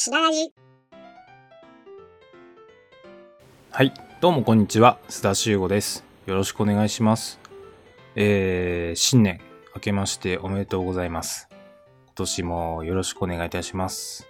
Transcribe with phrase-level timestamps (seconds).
[0.00, 0.52] しらじ。
[3.70, 3.92] はい。
[4.20, 4.98] どうもこんにちは。
[5.08, 6.04] 須田修吾です。
[6.26, 7.40] よろしくお願いします。
[8.14, 9.40] えー、新年
[9.74, 11.48] 明けましておめでとうございます。
[12.06, 14.28] 今年もよろしくお願いいたします。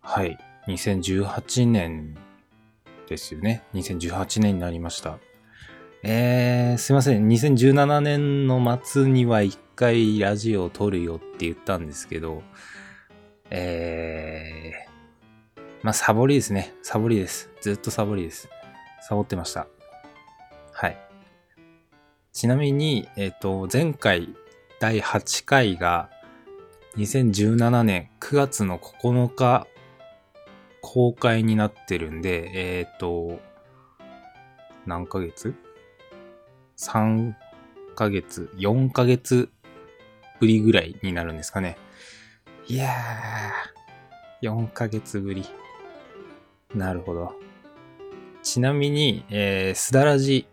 [0.00, 0.36] はい。
[0.66, 2.18] 2018年
[3.08, 3.62] ですよね。
[3.74, 5.18] 2018年になりました。
[6.02, 7.28] えー、すいません。
[7.28, 12.42] 2017年の末には一回ラジオを撮るよって言ったんですけど、
[13.50, 16.72] えー、まあ、サボりですね。
[16.82, 17.50] サボりです。
[17.60, 18.48] ずっとサボりです。
[19.02, 19.66] サボってました。
[20.72, 20.96] はい。
[22.32, 24.34] ちなみに、えっ、と、前回
[24.78, 26.08] 第8回が
[26.96, 29.66] 2017年9月の9日
[30.80, 33.38] 公開になってるんで、えっ、と、
[34.86, 35.54] 何ヶ月
[36.80, 37.34] ?3
[37.94, 39.50] ヶ月、4ヶ月
[40.40, 41.76] ぶりぐらいになるんですかね。
[42.66, 45.44] いやー、4ヶ月ぶり。
[46.74, 47.34] なるほど。
[48.42, 50.46] ちなみに、えー、すだらじ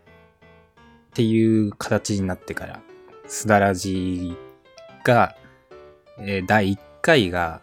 [1.10, 2.80] っていう形になってから、
[3.26, 4.36] すだらじ
[5.04, 5.34] が、
[6.18, 7.62] えー第1回が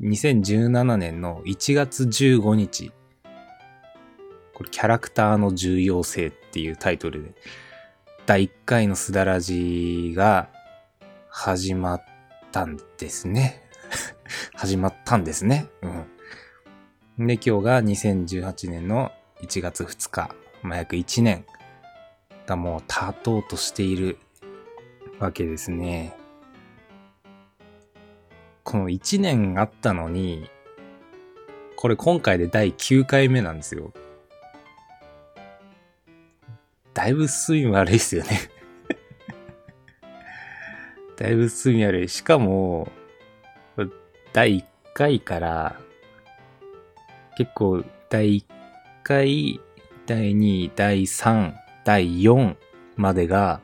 [0.00, 2.92] 2017年の1月15日。
[4.52, 7.34] これキャラクターの重要性っていうタイトルで、
[8.26, 10.48] 第1回のすだらじが
[11.28, 12.04] 始まっ
[12.52, 13.62] たんですね。
[14.56, 15.66] 始まったんですね。
[17.18, 17.26] うん。
[17.26, 21.44] で、今日が2018年の1月2日、まあ、約1年
[22.46, 24.18] がもう経とうとしている
[25.18, 26.16] わけですね。
[28.62, 30.50] この1年あったのに、
[31.76, 33.92] これ今回で第9回目なんですよ。
[36.94, 38.38] だいぶ睡眠悪いですよね。
[41.18, 42.08] だいぶ睡眠悪い。
[42.08, 42.90] しかも、
[44.32, 44.64] 第1
[44.94, 45.80] 回から、
[47.36, 48.44] 結構第1
[49.02, 49.60] 回、
[50.06, 51.52] 第2、第3、
[51.84, 52.56] 第4
[52.96, 53.60] までが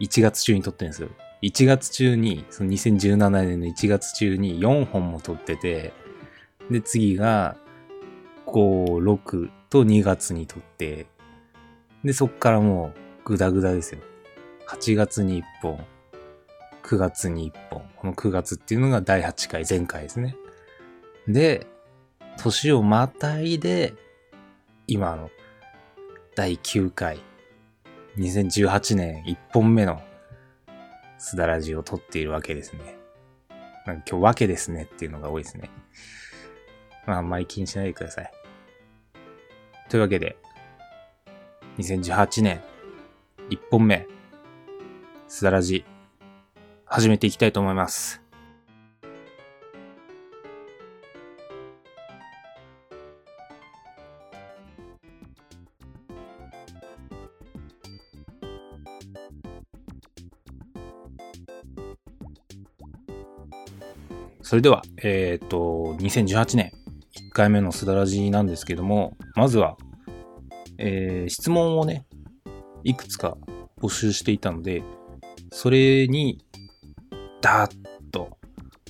[0.00, 1.08] 1月中に撮ってるんですよ。
[1.42, 5.92] 1月中に、その2017年の1月中に4本も撮ってて、
[6.70, 7.56] で、次が
[8.46, 11.06] 5、6と2月に撮って、
[12.04, 12.92] で、そっからも
[13.24, 14.00] うグダグダですよ。
[14.68, 15.86] 8月に1本、
[16.82, 17.90] 9月に1本。
[17.96, 20.36] この9月っていうのが第8回、前回ですね。
[21.26, 21.66] で、
[22.36, 23.94] 年をまたいで、
[24.86, 25.30] 今の
[26.36, 27.20] 第9回、
[28.18, 30.02] 2018年1本目の
[31.18, 32.98] すだらじを撮っているわけですね。
[33.86, 35.70] なんか今日わけですねっていうのが多いですね。
[37.06, 38.30] まああんまり気にしないでください。
[39.88, 40.36] というわけで、
[41.78, 42.62] 2018年
[43.50, 44.06] 1本目、
[45.26, 45.84] すだらじ、
[46.84, 48.22] 始めていきたいと思います。
[64.42, 66.70] それでは、えっ、と、2018年
[67.16, 69.76] 1回目のすだらじなんですけども、まずは、
[70.78, 72.06] えー質問をね、
[72.82, 73.36] いくつか
[73.80, 74.82] 募集していたので、
[75.50, 76.44] それに、
[77.40, 77.76] ダーッ
[78.10, 78.38] と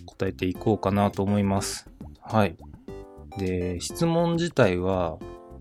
[0.06, 1.90] 答えていこうかなと思います。
[2.20, 2.56] はい。
[3.38, 5.18] で、質問自体は、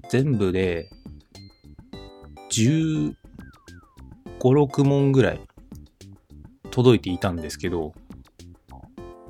[0.09, 0.89] 全部で、
[2.51, 3.15] 15、
[4.39, 5.41] 6問ぐらい
[6.69, 7.93] 届いていたんですけど、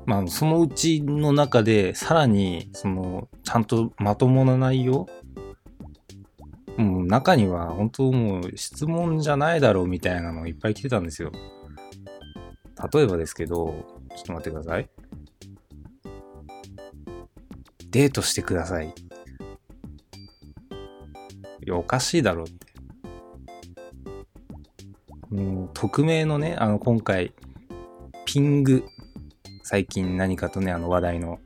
[0.06, 5.08] まあ、そのうちの中で、さらに、その、ちゃんとまともな内容
[6.76, 11.30] もう中には、本当もう質問じゃないだろうみたいなのいっぱい来てたんですよ。
[12.92, 13.66] 例えばですけど、
[14.16, 14.88] ちょっと待ってください。
[17.90, 18.88] デートしてください。
[18.88, 18.90] い
[21.66, 22.66] や、おかしいだろうって。
[25.30, 27.32] もう、匿名のね、あの、今回、
[28.24, 28.84] ピング、
[29.62, 31.38] 最近何かとね、あの話題の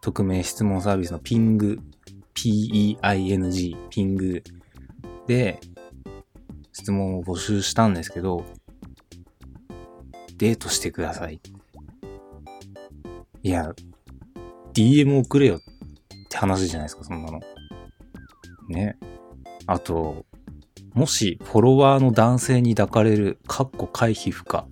[0.00, 1.80] 匿名質問サービスのピング、
[2.34, 4.42] P-E-I-N-G、ピング
[5.26, 5.60] で
[6.72, 8.44] 質問を募集したんですけど、
[10.36, 11.40] デートしてください。
[13.42, 13.74] いや、
[14.72, 15.60] DM 送れよっ
[16.28, 17.40] て話じゃないですか、そんなの。
[18.68, 18.98] ね。
[19.66, 20.24] あと、
[20.94, 24.66] もしフォロワーの男性に抱かれる、かっこ回避不可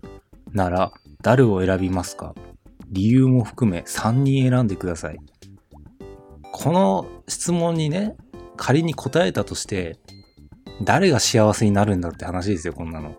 [0.52, 2.34] なら、誰を選びますか？
[2.90, 5.18] 理由も含め3人選んでください。
[6.52, 8.16] この質問にね、
[8.56, 9.98] 仮に答えたとして、
[10.82, 13.10] 誰が幸せになるんだって話ですよ、こんなの。
[13.10, 13.14] い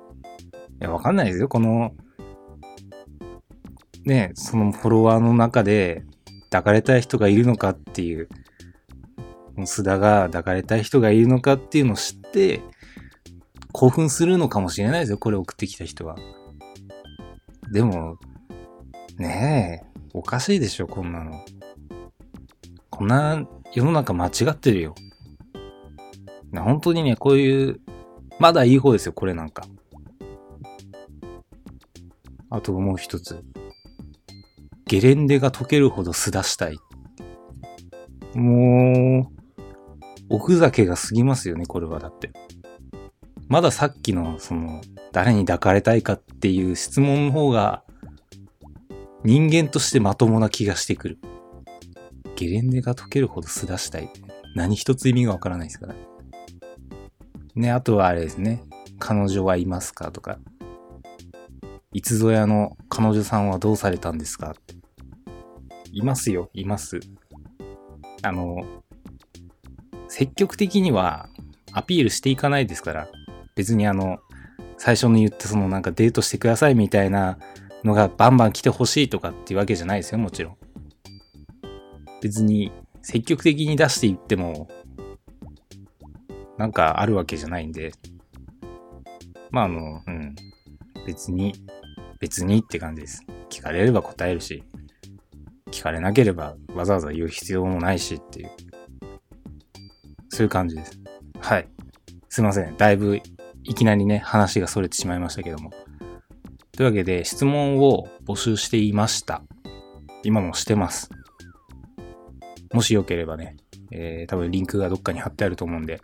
[0.80, 1.92] や、わかんないですよ、この、
[4.06, 6.04] ね、そのフォロワーの中で
[6.50, 8.30] 抱かれたい人がいるのかっていう、
[9.58, 12.62] 須田が抱かれたい人がいるのかっていうのを知って、
[13.72, 16.16] 興奮するのかもしれないですよ、これ送ってきた人は。
[17.72, 18.18] でも、
[19.18, 21.44] ねえ、おかしいでしょ、こんなの。
[23.00, 24.94] こんな世の中間違ってるよ。
[26.54, 27.80] 本当にね、こういう、
[28.40, 29.64] まだいい方ですよ、これなんか。
[32.50, 33.42] あともう一つ。
[34.86, 36.78] ゲレンデが溶けるほどすだしたい。
[38.36, 39.32] も
[40.30, 42.34] う、おふざけが過ぎますよね、これはだって。
[43.48, 44.82] まださっきの、その、
[45.14, 47.82] 誰に抱かれたいかっていう質問の方が、
[49.24, 51.20] 人間としてまともな気がしてくる。
[52.40, 54.10] ゲレンデが溶けるほどすだしたい。
[54.56, 55.96] 何一つ意味がわからないですから。
[57.54, 58.64] ね、あとはあれですね。
[58.98, 60.40] 彼女はいますかとか。
[61.92, 64.56] いつぞやの彼女さんはどうされたんですか。
[65.92, 67.02] いますよ、います。
[68.22, 68.64] あの、
[70.08, 71.28] 積極的には
[71.74, 73.10] アピールしていかないですから。
[73.58, 74.20] 別にあの、
[74.78, 77.38] 最初に言ったそのなんかデートしてくださいみたいな
[77.84, 80.59] のがバンバン来てほしいとかっていうわけじゃないですよ、もちろん。
[82.22, 82.72] 別に
[83.02, 84.68] 積極的に出していっても、
[86.58, 87.92] なんかあるわけじゃないんで、
[89.52, 90.36] まああの、うん。
[91.06, 91.54] 別に、
[92.20, 93.26] 別にって感じです。
[93.50, 94.64] 聞かれれば答えるし、
[95.72, 98.52] 聞かれなければわざわざ言う必要もないしっていう、
[100.30, 101.00] そういう感じです。
[101.40, 101.68] はい。
[102.30, 102.78] すいません。
[102.78, 103.22] だいぶ
[103.64, 105.72] いきなりね、話が逸れてしまいましたけども。
[106.72, 109.42] というわけで、質問を募集していました。
[110.24, 111.10] 今もしてます。
[112.74, 113.58] もしよければね、
[113.92, 116.02] えー、多分リンクがどっかに貼ってあると思うんで、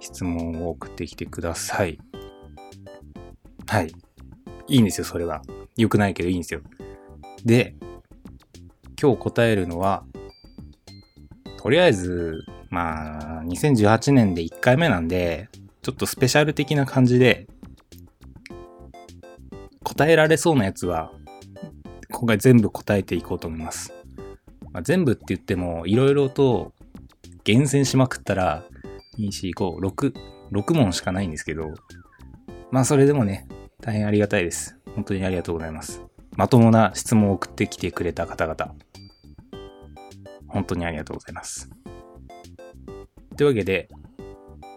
[0.00, 1.98] 質問を送ってきてください。
[3.66, 3.92] はい。
[4.68, 5.42] いいんですよ、それは。
[5.76, 6.60] 良くないけどいいんですよ。
[7.44, 7.74] で、
[9.00, 10.04] 今日答えるのは、
[11.56, 15.48] とりあえず、まあ、2018年で1回目なんで、
[15.82, 17.46] ちょっとスペシャル的な感じで、
[19.82, 21.12] 答えられそうなやつは、
[22.12, 23.99] 今回全部答えていこうと思います。
[24.72, 26.72] まあ、全部って言っても、いろいろと
[27.44, 28.64] 厳選しまくったら、
[29.18, 30.14] 2、4、5、6、
[30.52, 31.74] 6問しかないんですけど、
[32.70, 33.48] まあそれでもね、
[33.80, 34.78] 大変ありがたいです。
[34.94, 36.02] 本当にありがとうございます。
[36.36, 38.74] まともな質問を送ってきてくれた方々、
[40.48, 41.68] 本当にありがとうございます。
[43.36, 43.88] というわけで、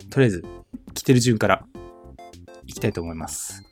[0.09, 0.45] とりあえず、
[0.93, 1.65] 来てる順から
[2.65, 3.63] いきたいと思います。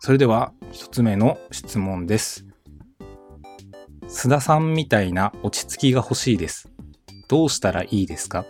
[0.00, 2.46] それでは、一つ目の質問です。
[4.08, 6.70] 須田さんみたいな落ち着きが欲しいです。
[7.28, 8.44] どうしたらいいですか？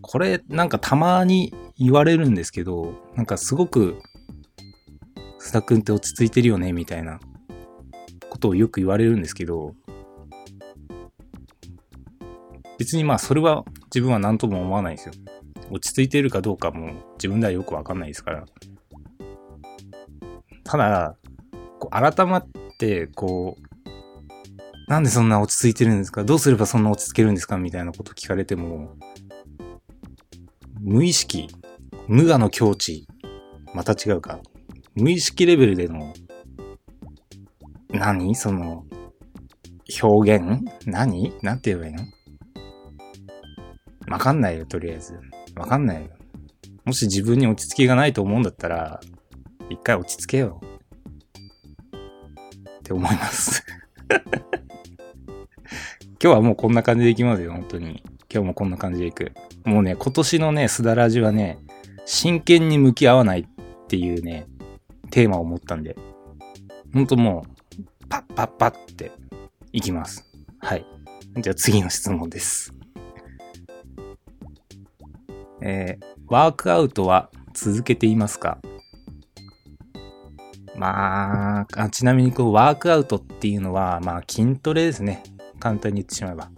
[0.00, 4.00] これなんかたまに言われるんですけど、なんかすごく
[5.40, 7.18] 須田くんって落ち着いてるよねみたいな
[8.28, 9.74] ことをよく言われるんですけど、
[12.78, 15.14] 別にまあそれは自分は何とも思わないですよ。
[15.70, 18.44] 落ち着いてるかどうかも自分ではよくわかんないですから。
[20.64, 21.16] ただ、
[21.82, 22.46] こう改まっ
[22.78, 23.62] て、こう、
[24.88, 26.22] なんでそんな落ち着いてるんですか？
[26.22, 27.56] どうすればそんな落ち着けるんですか？
[27.56, 28.94] みたいなこと聞かれても、
[30.80, 31.48] 無意識、
[32.06, 33.08] 無我の境地、
[33.74, 34.38] また違うか。
[34.94, 36.14] 無意識レベルでの、
[37.90, 38.36] 何？
[38.36, 38.84] その、
[40.00, 40.60] 表現？
[40.86, 41.32] 何？
[41.42, 42.04] なんて言えばいいの？
[44.08, 45.18] わかんないよ、とりあえず。
[45.56, 46.10] わかんないよ。
[46.84, 49.00] もし自分に落ち着きがないと思うんだったら、
[49.68, 50.60] 一回落ち着けよ。
[52.92, 53.64] って思います
[56.22, 58.02] 今日はもうこんな感じでいきますよ、本当に。
[58.32, 59.32] 今日もこんな感じでいく。
[59.64, 61.58] もうね、今年のね、すだらじはね、
[62.06, 64.46] 真剣に向き合わないっていうね、
[65.10, 65.96] テーマを持ったんで、
[66.94, 69.10] ほんともう、パッパッパって
[69.72, 70.24] いきます。
[70.60, 70.86] はい。
[71.38, 72.72] じゃあ次の質問です。
[75.60, 78.58] えー、ワークアウトは続けていますか？
[80.76, 85.22] まあ、ちなみにこう、ワークアウトっていうのは、まあ、筋トレですね。
[85.60, 86.50] 簡単に言ってしまえば。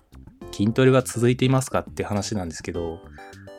[0.52, 3.00] 筋トレは続いていますかって話なんですけど、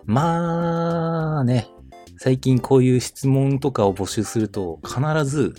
[0.05, 1.67] まあね、
[2.17, 5.53] 最近こういう質問とかを募集すると、必ず、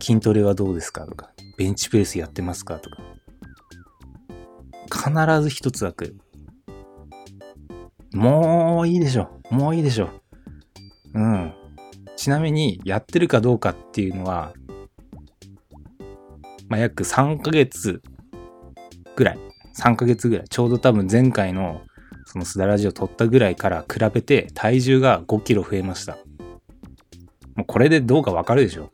[0.00, 3.02] 筋トレはどうですかとか、ベンチプレスやってますかとか、
[4.90, 6.16] 必ず一つ枠。
[8.12, 9.40] もういいでしょ。
[9.50, 10.10] もういいでしょ。
[11.14, 11.52] うん。
[12.16, 14.54] ちなみに、やってるかどうかっていうのは、
[16.68, 18.02] まあ、約3ヶ月
[19.16, 19.38] ぐらい。
[19.76, 20.48] 3ヶ月ぐらい。
[20.48, 21.82] ちょうど多分前回の
[22.26, 26.16] そのすだらじを取ったぐらいから比べて体重が5キロ増えました。
[27.54, 28.90] もうこれでどうかわかるでしょ？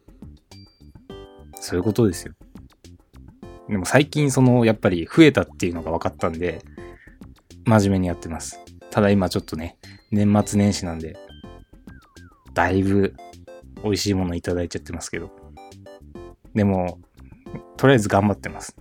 [1.54, 2.34] そういうことですよ。
[3.68, 6.60] でも最近その、やっぱり増えたっていうのが分かったんで、
[7.66, 8.58] 真面目にやってます。
[8.90, 9.76] ただ今ちょっとね、
[10.10, 11.16] 年末年始なんで、
[12.54, 13.14] だいぶ
[13.82, 15.30] 美味しいものいただいちゃってますけど。
[16.54, 16.98] でも、
[17.76, 18.76] とりあえず頑張ってます。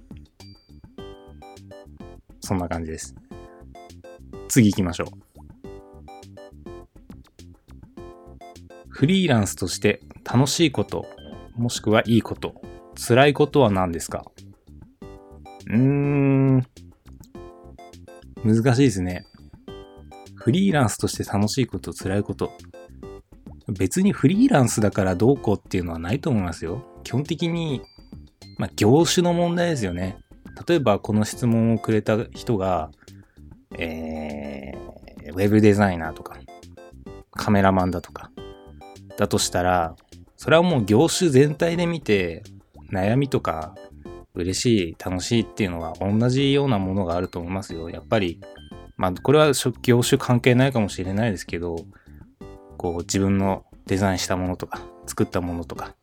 [2.42, 3.16] そんな感じです。
[4.48, 5.08] 次行きましょう。
[8.90, 11.06] フリーランスとして楽しいこと、
[11.56, 12.62] もしくはいいこと、
[12.96, 14.26] 辛いことは何ですか？
[15.68, 16.66] うーん。
[18.44, 19.26] 難しいですね。
[20.36, 22.52] フリーランスとして楽しいこと、辛いこと。
[23.72, 26.84] 別にフリーランスだからどうこうっていうのはないと思いますよ。
[27.04, 27.82] 基本的に、
[28.58, 30.18] まあ、業種の問題ですよね。
[30.68, 32.92] 例えばこの質問をくれた人が、
[33.78, 36.38] えー、ウェブデザイナーとか、
[37.32, 38.32] カメラマンだとか、
[39.18, 39.96] だとしたら、
[40.36, 42.44] それはもう業種全体で見て、
[42.92, 43.76] 悩みとか
[44.34, 47.90] 嬉しい、楽しいっていうのは同じようなものがあると思いますよ。
[47.90, 48.40] やっぱり、
[48.98, 51.86] まあ、これは業種関係ないかもしれないですけど、
[52.80, 55.96] こう、自分のデザインしたものとか、作ったものとか、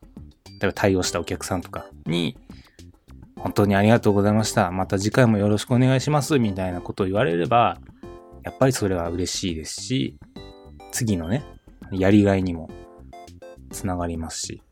[0.44, 2.36] 例えば対応したお客さんとかに、
[3.36, 4.70] 本当にありがとうございました。
[4.70, 6.38] また次回もよろしくお願いします。
[6.38, 7.78] みたいなことを言われれば、
[8.42, 10.18] やっぱりそれは嬉しいですし、
[10.92, 11.44] 次のね、
[11.90, 12.68] やりがいにも
[13.70, 14.62] つながりますし。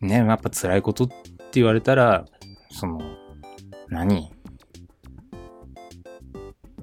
[0.00, 1.14] ね、やっぱ辛いことって
[1.52, 2.24] 言われたら、
[2.72, 3.00] その、
[3.88, 4.32] 何？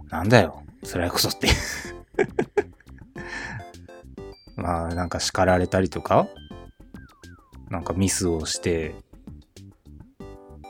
[0.09, 1.49] なんだよ、辛いことって
[4.59, 6.27] まあ、なんか叱られたりとか、
[7.69, 8.95] なんかミスをして、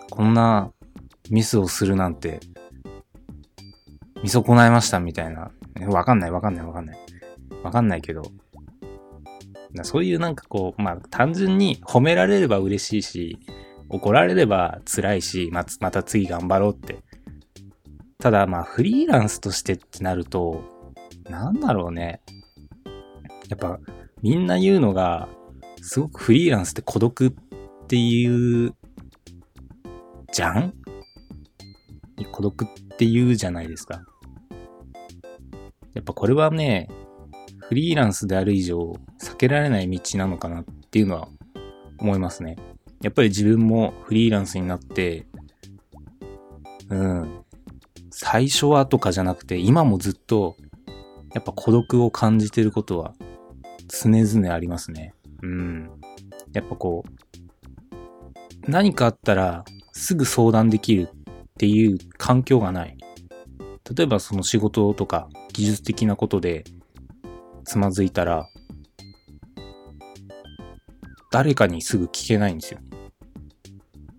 [0.10, 0.72] こんな
[1.30, 2.40] ミスをするなんて、
[4.24, 5.52] 見損ないましたみたいな。
[5.88, 6.98] わかんないわかんないわかんない。
[7.64, 8.24] わかんないけど、
[9.84, 13.38] そういうなんかこう、まあ単純に褒められれば嬉しいし、
[13.90, 17.04] 怒られれば辛いし、ままた次頑張ろうって。
[18.18, 20.64] ただまあフリーランスとしてってなると、
[21.30, 22.22] なんだろうね。
[23.50, 23.80] やっぱ
[24.22, 25.28] みんな言うのが、
[25.82, 27.34] すごくフリーランスって孤独っ
[27.88, 28.76] ていう
[30.32, 30.74] じゃん？
[32.32, 34.02] 孤独って言うじゃないですか。
[35.94, 36.88] やっぱこれはね、
[37.60, 41.28] フリーランスである以上、避けられない道なのかなっていうのは
[41.98, 42.58] 思いますね。
[43.02, 45.26] やっぱり自分もフリーランスになって、
[46.90, 47.44] うん、
[48.12, 50.56] 最初はとかじゃなくて、今もずっと、
[51.34, 53.14] やっぱ孤独を感じてることは
[53.90, 55.14] 常々ありますね。
[55.42, 55.90] うん。
[56.54, 62.98] やっぱこう、何かあったらすぐ相談できるっていう環境がない。
[63.96, 66.64] 例えばその仕事とか技術的なことで
[67.66, 68.48] つまずいたら、
[71.32, 72.80] 誰かにすぐ聞けないんですよ。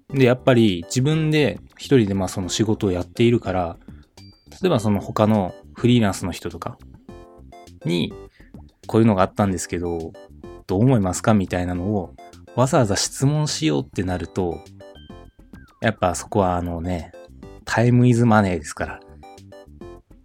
[0.09, 3.77] で、やっぱり自分で一人でまあその仕事をやっているから、
[4.63, 6.79] 例えばその他のフリーランスの人とか
[7.85, 8.13] に、
[8.91, 10.13] こういうのがあったんですけど、
[10.67, 12.13] どう思いますかみたいなのを
[12.57, 14.59] わざわざ質問しようってなると、
[15.81, 17.13] やっぱそこはあのね、
[17.65, 19.01] タイムイズマネーですから。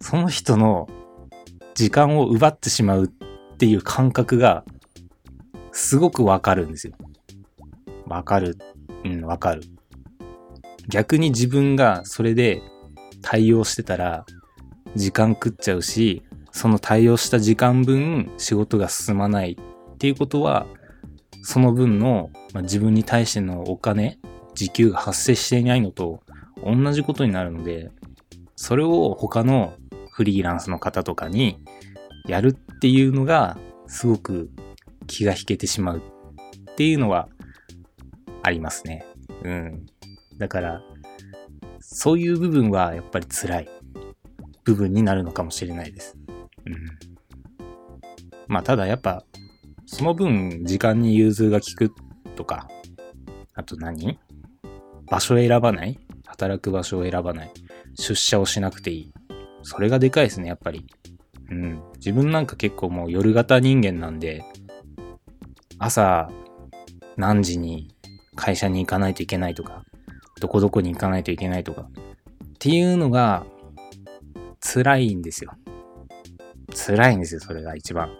[0.00, 0.88] その人の
[1.76, 4.64] 時間を奪ってしまうっていう感覚が
[5.70, 6.94] すごくわかるんですよ。
[8.08, 8.58] わかる。
[9.04, 9.62] うん、わかる。
[10.88, 12.62] 逆に自分がそれで
[13.22, 14.26] 対応してたら
[14.96, 16.24] 時間食っちゃうし、
[16.56, 20.66] その対応した時間分仕事が進まないっていうことは、
[21.42, 24.18] その分の、まあ、自分に対してのお金、
[24.54, 26.22] 時給が発生していないのと
[26.64, 27.90] 同じことになるので、
[28.56, 29.74] それを他の
[30.12, 31.62] フリーランスの方とかに
[32.26, 34.48] やるっていうのがすごく
[35.06, 37.28] 気が引けてしまうっていうのは
[38.42, 39.04] ありますね。
[39.42, 39.84] うん。
[40.38, 40.82] だから、
[41.80, 43.68] そういう部分はやっぱり辛い
[44.64, 46.16] 部分になるのかもしれないです。
[48.48, 49.24] まあただやっぱ、
[49.86, 51.92] その分時間に融通が効く
[52.36, 52.68] とか、
[53.54, 54.18] あと何？
[55.08, 55.98] 場所選ばない？
[56.26, 57.52] 働く場所を選ばない？
[57.94, 59.12] 出社をしなくていい？
[59.62, 60.84] それがでかいですね、やっぱり。
[61.50, 61.82] うん。
[61.96, 64.44] 自分なんか結構もう夜型人間なんで、
[65.78, 66.30] 朝
[67.16, 67.94] 何時に
[68.34, 69.84] 会社に行かないといけないとか、
[70.40, 71.88] どこどこに行かないといけないとか、っ
[72.58, 73.46] ていうのが
[74.60, 75.52] 辛いんですよ。
[76.74, 78.10] 辛いんですよ、それが一番。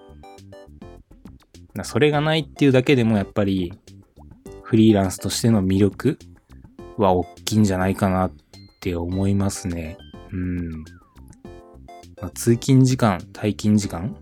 [1.82, 3.72] それがないっていうだけでもやっぱり
[4.62, 6.18] フリーランスとしての魅力
[6.96, 8.32] は大きいんじゃないかなっ
[8.80, 9.98] て思いますね。
[10.32, 10.70] うん。
[12.20, 14.16] まあ、通勤時間、退勤時間？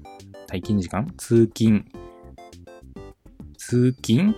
[0.48, 1.06] 退勤時間？
[1.16, 1.84] 通勤
[3.56, 4.30] 通勤？
[4.30, 4.36] ん？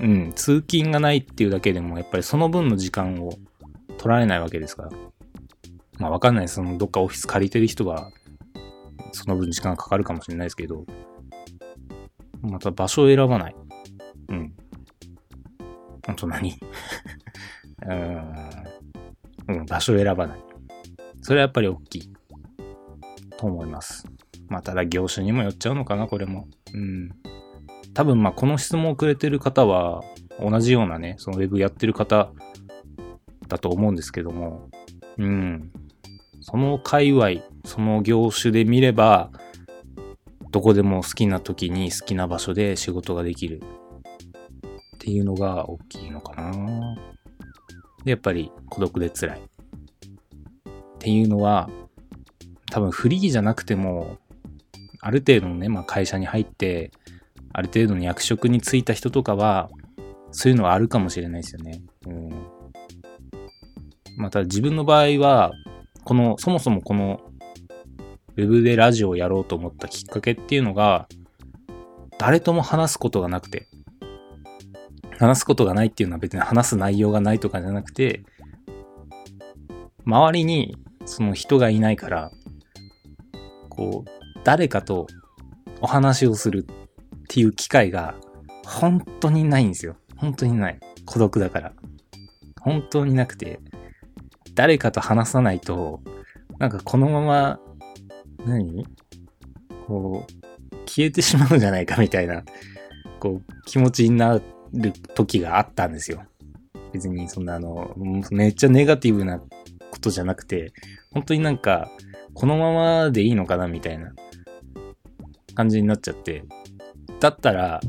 [0.00, 0.32] うん。
[0.34, 3.32] 通勤がないっていうだけでも、やっぱりその分の時間を
[3.96, 4.90] 取られないわけですから。
[5.98, 8.10] まあわかんないそのどっかオフィス借りてる人は、
[9.12, 10.84] その分時間かかるかもしれないですけど、
[12.42, 13.56] また場所を選ばない。
[14.28, 14.54] うん。
[16.06, 16.58] あと何？
[17.86, 20.38] うん、うん、場所を選ばない。
[21.22, 22.12] それはやっぱり大きい。
[23.36, 24.06] と思います。
[24.48, 26.46] まあ、ただ業種にもよっちゃうのかな、これも。
[26.74, 27.10] うん。
[27.94, 30.02] 多分、まあ、この質問をくれてる方は、
[30.40, 32.32] 同じようなね、そのウェブやってる方
[33.48, 34.68] だと思うんですけども、
[35.18, 35.70] うん。
[36.40, 39.30] その界隈、その業種で見れば、
[40.50, 43.62] どこでも好きな時に好きな場所で仕事ができる
[44.96, 46.96] っていうのが大きいのかな。
[48.04, 49.40] で、やっぱり孤独で辛い。
[49.40, 49.42] っ
[50.98, 51.70] ていうのは、
[52.70, 54.18] 多分フリーじゃなくても、
[55.00, 56.90] ある程度のね、まあ、会社に入って、
[57.52, 59.70] ある程度の役職に就いた人とかは、
[60.30, 61.82] そういうのはあるかもしれないですよね。
[62.06, 62.30] うん。
[64.18, 65.52] また自分の場合は、
[66.04, 67.20] この、そもそもこの、
[68.40, 71.08] ウェブでラジオをやろうと思ったきっかけっていうのが、
[72.18, 73.68] 誰とも話すことがなくて、
[75.18, 78.24] 話すことがないっていうのは別に話す内容がないとかじゃなくて、
[80.06, 82.30] 周りにその人がいないから、
[83.68, 84.10] こう、
[84.44, 85.06] 誰かと
[85.82, 88.14] お話をするっていう機会が
[88.64, 89.96] 本当にないんですよ。
[90.16, 90.80] 本当にない。
[91.04, 91.72] 孤独だから。
[92.60, 93.60] 本当になくて、
[94.54, 96.00] 誰かと話さないと、
[96.58, 97.60] なんかこのまま、
[98.46, 98.86] 何？
[99.86, 102.42] こう、消えてしまうんじゃないかみたいな、
[103.18, 104.40] こう、気持ちにな
[104.72, 106.22] る時があったんですよ。
[106.92, 107.94] 別にそんなあの、
[108.30, 109.46] めっちゃネガティブなこ
[110.00, 110.72] とじゃなくて、
[111.12, 111.90] 本当になんか、
[112.34, 114.12] このままでいいのかなみたいな
[115.54, 116.44] 感じになっちゃって。
[117.18, 117.80] だったら、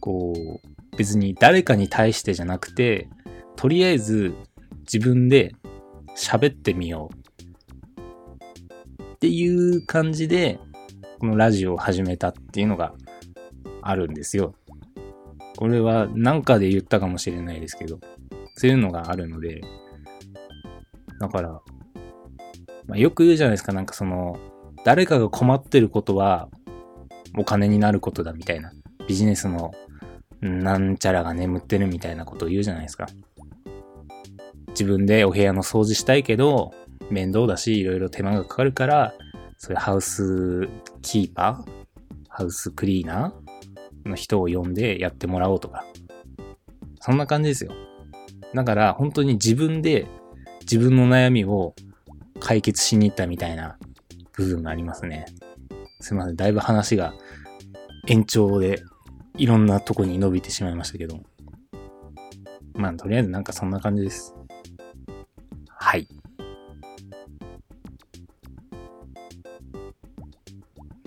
[0.00, 3.08] こう、別に誰かに対してじゃなくて、
[3.56, 4.34] とりあえず
[4.80, 5.54] 自分で
[6.16, 7.19] 喋ってみよう。
[9.20, 10.58] っていう感じで、
[11.18, 12.94] このラジオを始めたっていうのが
[13.82, 14.54] あるんですよ。
[15.58, 18.00] これは何かで言ったかもしれないですけど、
[18.54, 19.60] そういうのがあるので、
[21.20, 21.50] だから、
[22.86, 24.38] まあ、よく言うじゃないですか、なんかその、
[24.86, 26.48] 誰かが困ってることは
[27.36, 28.72] お金になることだみたいな、
[29.06, 29.70] ビジネスの
[30.40, 33.06] なんちゃらが眠ってるみたいなことを言うじゃないですか。
[34.68, 36.72] 自分でお部屋の掃除したいけど、
[37.08, 39.14] 面倒だし、いろいろ手間がかかるから、
[39.58, 40.68] そういうハウス
[41.02, 41.80] キーパー
[42.28, 45.84] ハウスクリーナーの人を呼んでやってもらおうとか。
[47.00, 47.72] そんな感じですよ。
[48.54, 50.06] だから本当に自分で
[50.62, 51.74] 自分の悩みを
[52.40, 53.78] 解決しに行ったみたいな
[54.32, 55.26] 部分がありますね。
[56.00, 56.36] すいません。
[56.36, 57.12] だいぶ話が
[58.06, 58.82] 延長で
[59.36, 61.20] いろんなとこに伸びてしまいましたけど。
[62.74, 64.34] まあ、とりあえずなんかそんな感じです。
[65.68, 66.08] はい。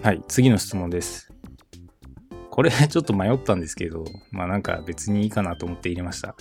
[0.03, 1.31] はい、次の質問です。
[2.49, 6.35] これ ちょっと迷ったんですけど、まあなんか別にいいかなと思って入れました。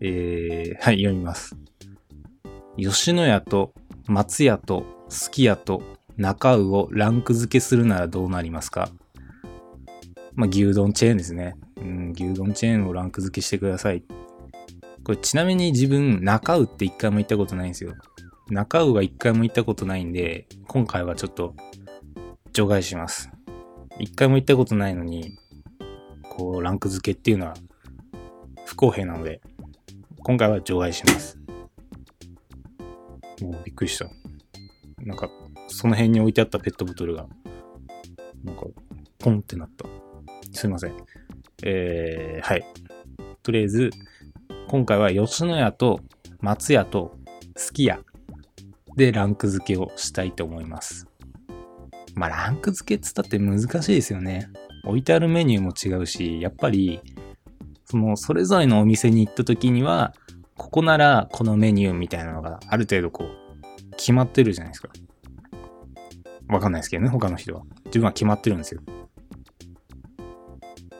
[0.00, 1.54] えー、はい、読みます。
[2.78, 3.74] 吉野家と
[4.06, 5.82] 松屋とすき家と
[6.16, 8.88] 中尾をランク付けするならどうなりますか？
[10.34, 11.54] まあ、牛丼チェーンですね。
[11.76, 14.04] うん、牛丼チェーンをランク付けしてください。
[15.04, 17.92] これちなみに自分、中尾って一回も行ったことないんですよ。
[18.48, 21.54] 中尾は一回も行ったことないんで、今回はちょっと
[22.52, 23.30] 除外します。
[23.98, 25.38] 一回も行ったことないのに、
[26.28, 27.54] こう、ランク付けっていうのは
[28.66, 29.40] 不公平なので、
[30.22, 31.38] 今回は除外します。
[33.40, 34.06] もうびっくりした。
[34.98, 35.30] なんか、
[35.68, 37.26] その辺に置いてあったペットボトルが、
[38.44, 38.66] なんか、
[39.18, 39.86] ポンってなった。
[40.52, 40.92] すいません。
[41.64, 42.64] えー、はい。
[43.42, 43.90] とりあえず、
[44.68, 46.00] 今回は吉野家と
[46.40, 47.16] 松屋と
[47.56, 47.98] すき家
[48.96, 51.06] でランク付けをしたいと思います。
[52.14, 54.48] まあ、ランク付けっつったって難しいですよね。
[54.84, 57.00] 置いてあるメニューも違うし、やっぱり、
[57.84, 60.14] その、それぞれのお店に行った時には、
[60.56, 63.28] ここならこのメニューみたいなのがある程度こう、
[63.96, 64.90] 決まってるじゃないですか。
[66.48, 67.62] わかんないですけどね、他の人は。
[67.86, 68.82] 自分は決まってるんですよ。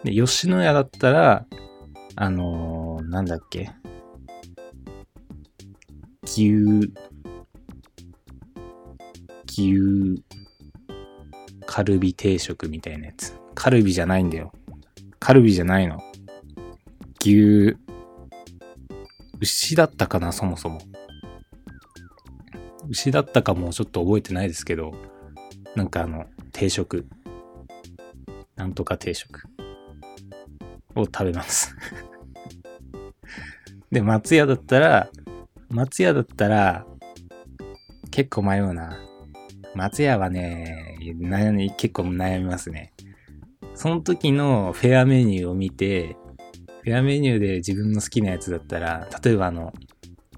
[0.05, 1.47] で、吉野家だったら、
[2.17, 3.71] あのー、なんだっけ？
[6.25, 6.93] 牛、
[9.49, 10.23] 牛、
[11.73, 13.33] カルビ定食みたいなやつ。
[13.55, 14.53] カルビじゃないんだよ。
[15.19, 16.03] カルビじゃないの。
[17.19, 17.79] 牛、
[19.41, 20.83] 牛だったかな、そもそも。
[22.91, 24.93] 牛だったかもちょっと覚えてないですけど、
[25.75, 27.07] なんかあの、定食。
[28.55, 29.41] なんとか定食。
[30.95, 31.75] を食べます。
[33.91, 35.09] で、松屋だったら、
[35.71, 36.85] 松屋だったら、
[38.11, 38.99] 結構迷うな。
[39.75, 40.99] 松屋はね、
[41.79, 42.93] 結構悩みますね。
[43.75, 46.17] その時のフェアメニューを見て、
[46.83, 49.73] フェアメニューで自分の好きなやつだったら、例えばあの、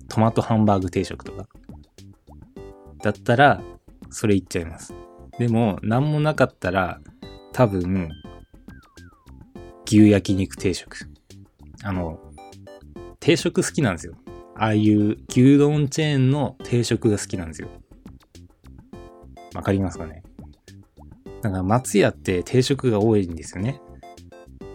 [0.08, 1.48] トマトハンバーグ定食とか。
[3.02, 3.60] だったら、
[4.10, 4.94] それいっちゃいます。
[5.38, 7.00] でも、なんもなかったら、
[7.52, 8.10] 多分、
[9.86, 11.08] 牛焼肉定食。
[11.82, 12.20] あの、
[13.20, 14.14] 定食好きなんですよ。
[14.56, 17.68] ああいう牛丼チェーンの定食が好きなんですよ。
[19.54, 20.22] わかりますかね？
[21.42, 23.80] だから松屋って定食が多いんですよね。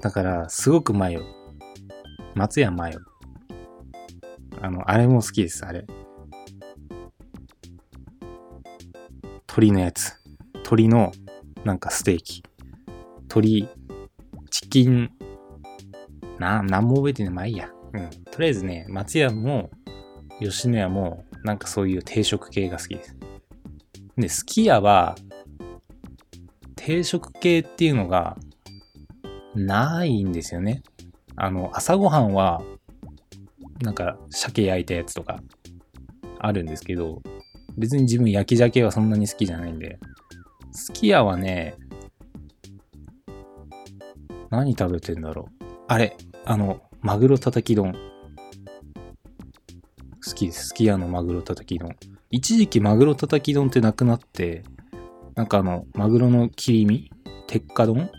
[0.01, 1.23] だから、すごく迷う。
[2.35, 2.99] 松屋迷う。
[4.61, 5.85] あの、あれも好きです、あれ。
[9.47, 10.13] 鶏のやつ。
[10.53, 11.11] 鶏の、
[11.65, 12.43] なんかステーキ。
[13.23, 13.67] 鶏、
[14.49, 15.11] チキン、
[16.37, 17.33] な、なんも覚えてない。
[17.33, 17.69] まあいいや。
[17.93, 18.09] うん。
[18.31, 19.71] とりあえずね、松屋も、
[20.39, 23.18] 吉野家も、なんかそういう定食系が好きです。
[24.19, 25.15] で、すき家は、
[26.75, 28.37] 定食系っていうのが、
[29.55, 30.83] ないんですよね。
[31.35, 32.61] あの、朝ごはんは、
[33.81, 35.41] なんか、鮭焼いたやつとか、
[36.39, 37.21] あるんですけど、
[37.77, 39.99] 別に自分焼き鮭はそんなに好きじゃないんで、
[40.71, 41.75] すき家はね、
[44.49, 45.65] 何食べてんだろう。
[45.87, 47.93] あれ、あの、マグロたたき丼。
[47.93, 47.99] 好
[50.33, 50.67] きです。
[50.67, 51.95] すき家のマグロたたき丼。
[52.31, 54.63] 一時期マグロたたき丼ってなくなって、
[55.35, 57.11] なんかあの、マグロの切り身
[57.47, 58.11] 鉄火丼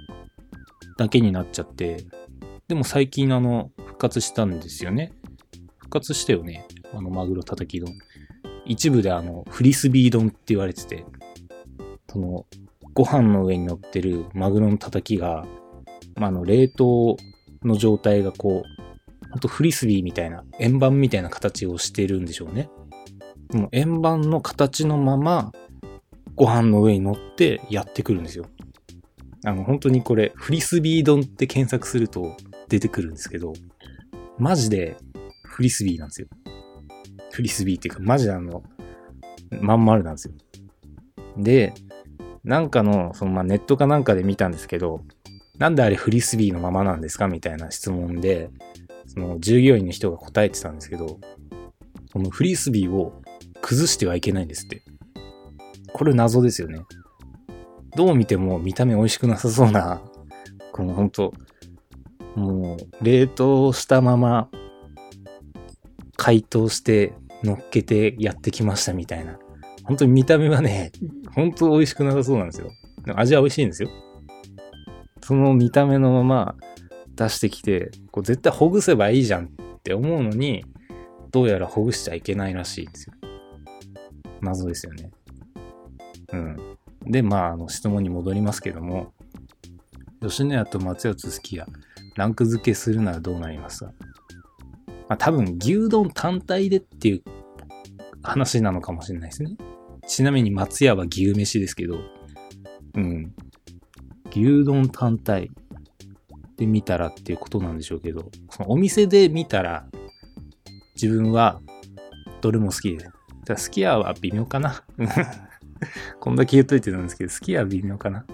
[0.99, 2.05] だけになっちゃって、
[2.67, 5.13] でも最近あの、復活したんですよね。
[5.79, 6.67] 復活したよね。
[6.93, 7.95] あの、マグロたたき丼。
[8.65, 11.05] 一部であの、フリスビー丼って言われてて、
[12.09, 12.47] その、
[12.95, 15.47] ご飯の上に乗ってるマグロのたたきが、
[16.17, 17.17] まあ、あの、冷凍
[17.63, 22.69] の状態がこう、ほんとフリスビーみたいな、円盤みたいな形をしてるんでしょうね。
[23.53, 25.53] もう円盤の形のまま、
[26.35, 28.47] ご飯の上に乗ってやってくるんですよ。
[29.45, 32.37] あの、本当にこれ、フリスビー丼って検索すると
[32.69, 33.53] 出てくるんですけど、
[34.39, 34.97] マジで
[35.45, 36.29] フリスビーなんですよ。
[37.33, 38.63] フリスビーっていうか、マジであの、
[39.61, 40.35] まん丸なんですよ。
[41.37, 41.75] で、
[42.45, 45.03] なんかの、そのまあネットかなんかで見たんですけど、
[45.59, 47.29] なんであれフリスビーのままなんですか？
[47.29, 48.51] みたいな質問で、
[49.07, 51.19] その従業員の人が答えてたんですけど、
[52.13, 53.20] このフリスビーを
[53.63, 54.83] 崩してはいけないんですって。
[55.93, 56.81] これ謎ですよね。
[57.97, 60.01] どう見ても見た目美味しくなさそうな、
[60.73, 61.33] このほんと、
[62.37, 64.49] もう冷凍したまま
[66.17, 69.39] 解凍して乗っけてやってきましたみたいな。
[69.85, 70.93] 本当に見た目はね、
[71.35, 72.71] 本当美味しくなさそうなんですよ。
[73.05, 73.89] でも味は美味しいんですよ。
[75.23, 76.57] その見た目のまま
[77.17, 79.49] 出してきて、こう絶対ほぐせばいいじゃんっ
[79.83, 80.65] て思うのに、
[81.33, 83.15] どうやらほぐしちゃいけないらしいんですよ。
[84.43, 85.11] 謎ですよね。
[86.33, 86.57] うん。
[87.07, 89.13] で、まあ、あの、質問に戻りますけども、
[90.21, 91.67] 吉野家と松屋とすき家、
[92.17, 93.93] ランク付けするならどうなりますか？
[95.09, 97.23] まあ、多分、牛丼単体でっていう
[98.23, 99.57] 話なのかもしれないですね。
[100.07, 101.99] ちなみに松屋は牛飯ですけど、
[102.95, 103.35] うん。
[104.31, 105.51] 牛丼単体
[106.57, 109.87] で見たらっていうことなんでしょうけど、そのお店で見たら、
[110.95, 111.61] 自分は
[112.41, 113.11] どれも好きです。
[113.51, 114.85] ただ、すき家は微妙かな？
[116.21, 118.25] こんだけ言っといてなんですけど、すき家は微妙かな？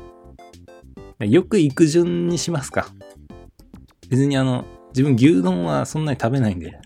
[1.24, 2.88] よく行く順にしますか。
[4.10, 6.78] 別にあの、自分牛丼はそんなに食べないんで、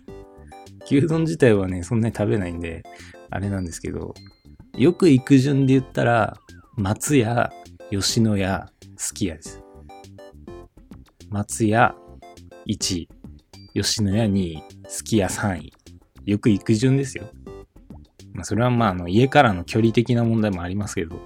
[0.86, 2.84] 牛丼自体はね、そんなに食べないんで、
[3.30, 4.14] あれなんですけど、
[4.76, 6.36] よく行く順で言ったら、
[6.76, 7.50] 松屋、
[7.90, 9.60] 吉野家、すき家です。
[11.30, 11.96] 松屋
[12.66, 13.08] 1位、
[13.74, 15.72] 吉野家2位、すき家3位。
[16.26, 17.28] よく行く順ですよ。
[18.40, 21.20] まあ、それはまあ、あの、家からの距離的な問題もありますけど。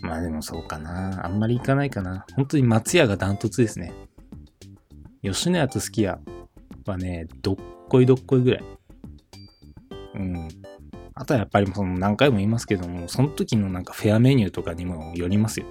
[0.00, 1.26] まあでもそうかな。
[1.26, 2.24] あんまり行かないかな。
[2.36, 3.92] 本当に松屋がダントツですね。
[5.22, 6.18] 吉野家とすき家
[6.86, 7.56] はね、どっ
[7.88, 8.64] こいどっこいぐらい。
[10.14, 10.48] うん。
[11.14, 15.66] あとはやっぱりその何回も言いますけども、その時のなんかフェアメニューとかにもよりますよ。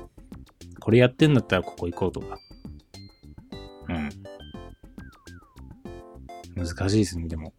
[0.82, 2.38] これやってんだったらここ行こうとか。
[3.88, 4.10] うん。
[6.66, 7.54] 難しいですね、でも。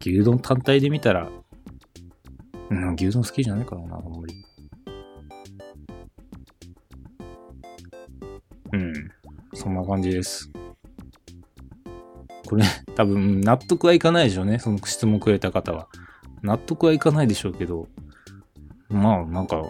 [0.00, 1.28] 牛丼単体で見たら、
[2.70, 4.44] うん、牛丼好きじゃないからな、あんまり。
[8.72, 9.10] うん。
[9.54, 10.50] そんな感じです。
[12.48, 14.58] これ、多分、納得はいかないでしょうね。
[14.58, 15.88] その質問くれた方は。
[16.42, 17.88] 納得はいかないでしょうけど。
[18.88, 19.62] まあ、なんか、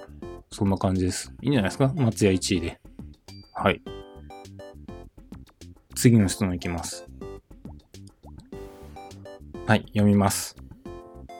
[0.50, 1.32] そんな感じです。
[1.42, 2.80] いいんじゃないですか松屋1位で。
[3.52, 3.82] はい。
[5.94, 7.06] 次の質問いきます。
[9.66, 10.56] はい、読みます。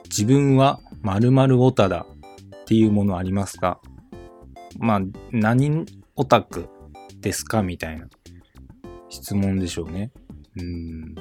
[0.05, 2.05] 自分は〇〇オタだ
[2.61, 3.79] っていうものありますか？
[4.79, 6.67] まあ、何オタク
[7.19, 8.07] ですかみたいな
[9.09, 10.11] 質問でしょうね。
[10.57, 11.15] うん。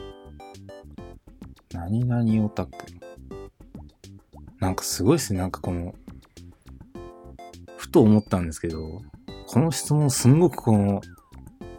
[1.72, 2.72] 何々オタク。
[4.58, 5.40] なんかすごいですね。
[5.40, 5.94] なんかこの、
[7.76, 9.02] ふと思ったんですけど、
[9.46, 11.00] この質問すんごくこの、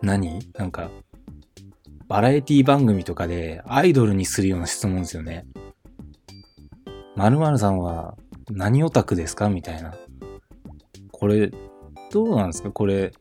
[0.01, 0.39] 何？
[0.55, 0.89] なんか、
[2.07, 5.45] バラエティ番組とかでアイドルにするような質問ですよね。
[7.17, 8.15] 〇〇さんは
[8.51, 9.49] 何オタクですか？
[9.49, 9.95] みたいな。
[11.11, 11.51] これ、
[12.11, 12.69] どうなんですか？
[12.71, 13.11] これ、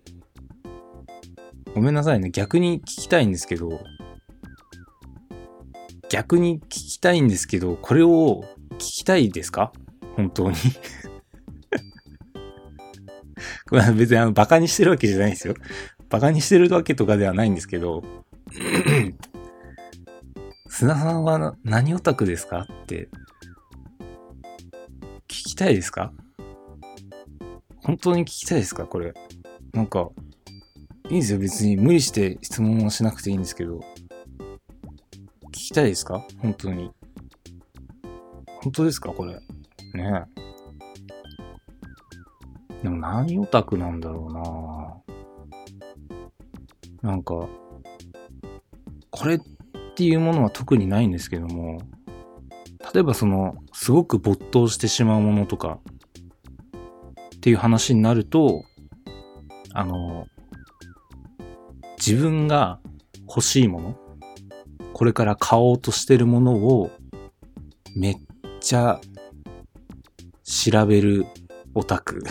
[1.74, 2.30] ごめんなさいね。
[2.30, 3.80] 逆に聞きたいんですけど、
[6.10, 9.72] 逆に聞きたいんですけど、これを聞きたいですか？
[10.14, 10.56] 本当に。
[13.70, 15.54] これは別にあの、バカにしてるわけじゃないんですよ。
[16.10, 18.04] バカにしてるわけとかではないんですけど、
[20.68, 22.66] 砂さんは何オタクですか？
[22.70, 23.08] って
[25.56, 26.12] きたいですか？
[27.82, 28.84] 本当に聞きたいですか？
[28.84, 29.14] これ。
[29.72, 30.10] なんか、
[31.08, 31.38] いいですよ。
[31.38, 33.80] 別に無理して質問はしなくていいんですけど。
[35.46, 36.22] 聞きたいですか？
[36.40, 36.90] 本当に。
[38.62, 39.08] 本当ですか？
[39.12, 39.32] これ。
[39.32, 39.40] ね
[39.94, 40.42] え
[42.82, 45.02] でも何オタクなんだろ
[47.02, 47.48] うななんか、
[49.10, 49.40] これっ
[49.94, 51.80] ていうものは特にないんですけども、
[52.96, 55.80] 例えばその、すごく没頭してしまうものとか、
[57.36, 58.64] っていう話になると、
[59.74, 60.24] あの、
[61.98, 62.80] 自分が
[63.28, 63.98] 欲しいもの、
[64.94, 66.90] これから買おうとしてるものを、
[67.94, 68.14] めっ
[68.60, 68.98] ちゃ
[70.42, 71.26] 調べる
[71.74, 72.24] オタク。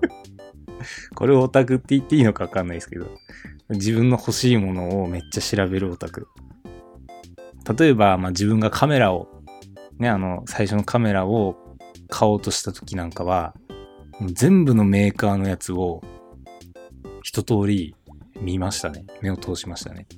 [1.14, 3.06] これをオタクって言っていいのかわかんないですけど、
[3.68, 6.26] 自分の欲しいものをめっちゃ調べるオタク。
[7.78, 9.28] 例えば、まあ、自分がカメラを、
[10.02, 11.54] ね、あの、最初のカメラを
[12.08, 13.54] 買おうとした時なんかは、
[14.32, 16.02] 全部のメーカーのやつを
[17.22, 17.94] 一通り
[18.40, 19.06] 見ましたね。
[19.20, 20.08] 目を通しましたね。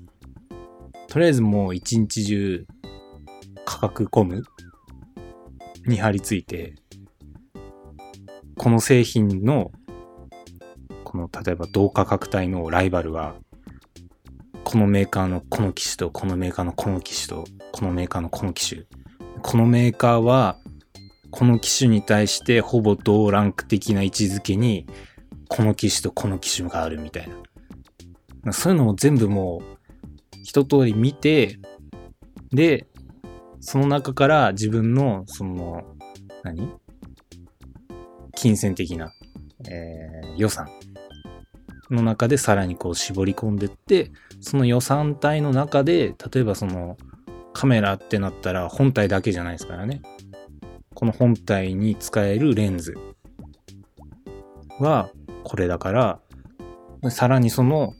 [1.08, 2.66] とりあえずもう一日中
[3.66, 4.42] 価格コム
[5.86, 6.76] に張り付いて、
[8.56, 9.70] この製品の、
[11.04, 13.34] この例えば同価格帯のライバルは、
[14.64, 18.86] このメーカーのこの機種と、このメーカーのこの機種と、このメーカーのこの機種。
[19.46, 20.56] このメーカーは、
[21.30, 24.86] この機種に対してほぼ同ランク的な位置づけに、
[25.48, 27.28] この機種とこの機種があるみたい
[28.42, 28.54] な。
[28.54, 29.76] そういうのも全部もう、
[30.42, 31.58] 一通り見て、
[32.52, 32.86] で、
[33.60, 35.82] その中から自分の、その、
[36.42, 36.72] 何？
[38.34, 39.12] 金銭的な、
[39.68, 40.68] えー、予算
[41.90, 46.96] の中でさらにこう絞り込んでって、その予算帯の中で、例えばその
[47.54, 50.02] カメラってなったら本体だけじゃないですからね。
[50.92, 52.94] この本体に使えるレンズ
[54.78, 55.08] は
[55.44, 56.20] これだから、
[57.10, 57.94] さらにその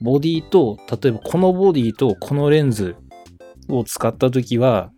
[0.00, 2.96] ボディと、例えばこのボディとこのレンズ
[3.68, 4.90] を使った時は、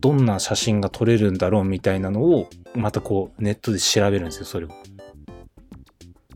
[0.00, 4.70] どんな写真が撮れるんだろうみたいなのを、またこうネットで調べるんですよ、それを。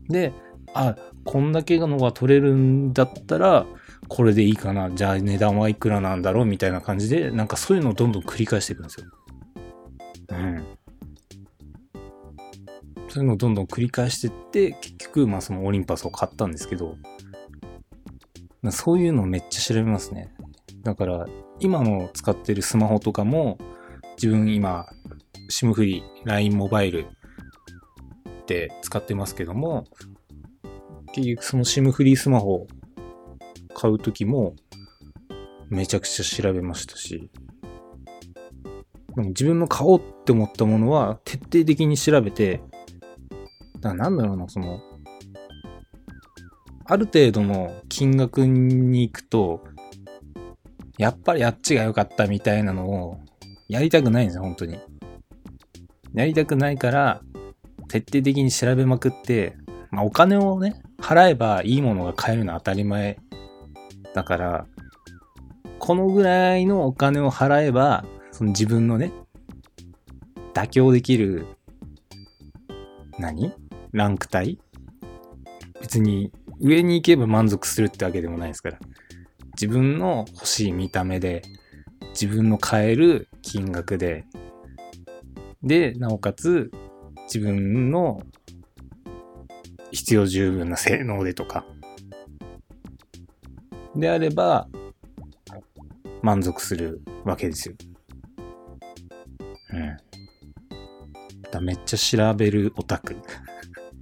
[0.09, 0.33] で、
[0.73, 3.65] あ、こんだけのが撮れるんだったら、
[4.07, 4.91] これでいいかな。
[4.91, 9.07] じゃあ値段はいくらなんだろうみたいな感じで、なんかそういうのをどんどん繰り返していくんですよ。
[10.29, 10.63] うん。
[13.09, 16.97] そういうのをどんどん繰り返していって、結局、まあそのオリンパスを買ったんですけど、
[18.71, 20.33] そういうのめっちゃ調べますね。
[20.83, 21.25] だから、
[21.59, 23.57] 今の使ってるスマホとかも、
[24.17, 24.87] 自分今、
[25.49, 27.05] SIM フリー、LINE モバイル
[28.41, 29.85] って使ってますけども、
[31.13, 32.67] 結局その SIM フリースマホ
[33.75, 34.55] 買うときも、
[35.69, 37.29] めちゃくちゃ調べましたし、
[39.17, 42.61] 自分の買おうって思ったものは徹底的に調べて、
[43.81, 44.81] だなんだろうな、その、
[46.85, 49.63] ある程度の金額に行くと、
[50.97, 53.19] やっぱりあっちが良かったみたいなのを
[53.67, 54.79] やりたくないんですよ、本当に。
[56.13, 57.21] やりたくないから、
[57.89, 59.57] 徹底的に調べまくって、
[59.91, 63.17] まあお金をね、払えばいいものが買えるのは当たり前
[64.15, 64.65] だから、
[65.77, 69.11] このぐらいのお金を払えば、その自分のね、
[70.53, 71.45] 妥協できる、
[73.19, 73.53] 何？
[73.91, 74.57] ランク帯？
[75.81, 78.79] 別に上に行けば満足するってわけでもないですから。
[79.55, 81.41] 自分の欲しい見た目で、
[82.11, 84.23] 自分の買える金額で、
[85.61, 86.71] で、なおかつ
[87.25, 88.21] 自分の
[89.91, 91.65] 必要十分な性能でとか、
[93.95, 94.67] であれば、
[96.21, 97.75] 満足するわけですよ。
[99.73, 99.97] うん。
[101.51, 103.15] だめっちゃ調べるオタク。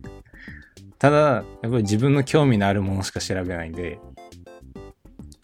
[0.97, 3.99] ただ、やっぱり自分の興味のあるものしか調べないんで、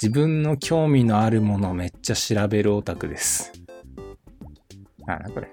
[0.02, 3.52] 自分の興味のあるものめっちゃ調べるオタクです。
[5.06, 5.50] あ、なこれ。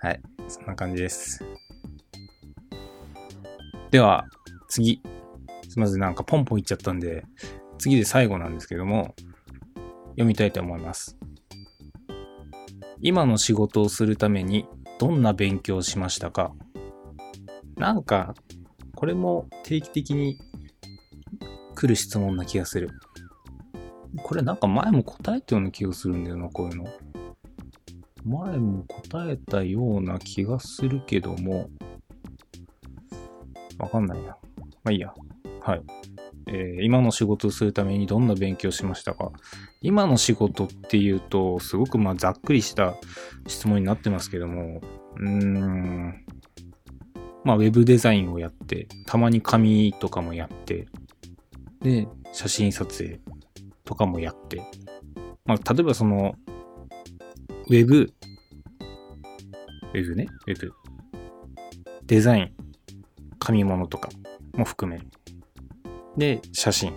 [0.00, 0.20] はい。
[0.46, 1.42] そんな感じです。
[3.90, 4.26] では、
[4.68, 5.00] 次。
[5.76, 7.26] すみません、なんかポンポンいっちゃったんで、
[7.76, 9.14] 次で最後なんですけども、
[10.12, 11.18] 読みたいと思います。
[13.02, 14.66] 今の仕事をするために
[14.98, 16.54] どんな勉強をしましたか？
[17.76, 18.34] なんか、
[18.94, 20.38] これも定期的に
[21.74, 22.88] 来る質問な気がする。
[24.22, 26.86] これなんか前も答えたような気がするんだよな、こういうの。
[28.24, 31.68] 前も答えたような気がするけども、
[33.76, 34.28] わかんないな。
[34.28, 34.38] ま
[34.86, 35.12] あいいや。
[35.66, 35.82] はい。
[36.46, 39.32] えー、今の仕事をするためにどんな勉強しましたか？
[39.80, 42.94] 今の仕事っていうと、すごくまあざっくりした
[43.48, 44.80] 質問になってますけども、
[45.16, 46.24] うーん、
[47.42, 50.86] まあウェブデザインをやって、たまに紙とかもやって、
[51.82, 53.18] で、写真撮影
[53.84, 54.62] とかもやって、
[55.46, 56.36] まあ例えばその、
[57.66, 60.72] ウェブ、ウェブね、ウェブ、
[62.04, 62.52] デザイン、
[63.40, 64.10] 紙物とか
[64.54, 65.00] も含め。
[66.16, 66.94] で、写真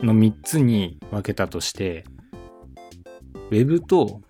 [0.00, 2.04] の3つに分けたとして、
[3.50, 4.20] ウェブと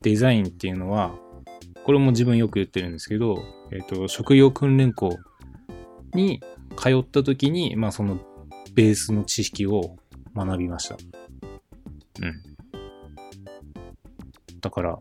[0.00, 1.14] デザインっていうのは、
[1.84, 5.16] これも自分よく言ってるんですけど、えっ、ー、と、職業訓練校
[6.14, 6.40] に
[6.76, 8.18] 通った時に、まあその
[8.74, 9.96] ベースの知識を
[10.34, 10.96] 学びました。
[12.20, 12.42] うん。
[14.60, 14.98] だから、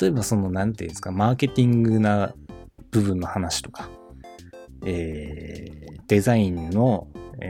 [0.00, 2.34] 例えばその、なんていうんですか、マーケティングな
[2.90, 3.88] 部分の話とか、
[4.84, 7.06] えー、デザインの、
[7.40, 7.46] え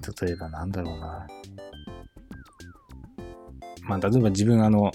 [0.00, 1.26] ー、例えばなんだろうな。
[3.82, 4.90] まあ、例えば自分あの、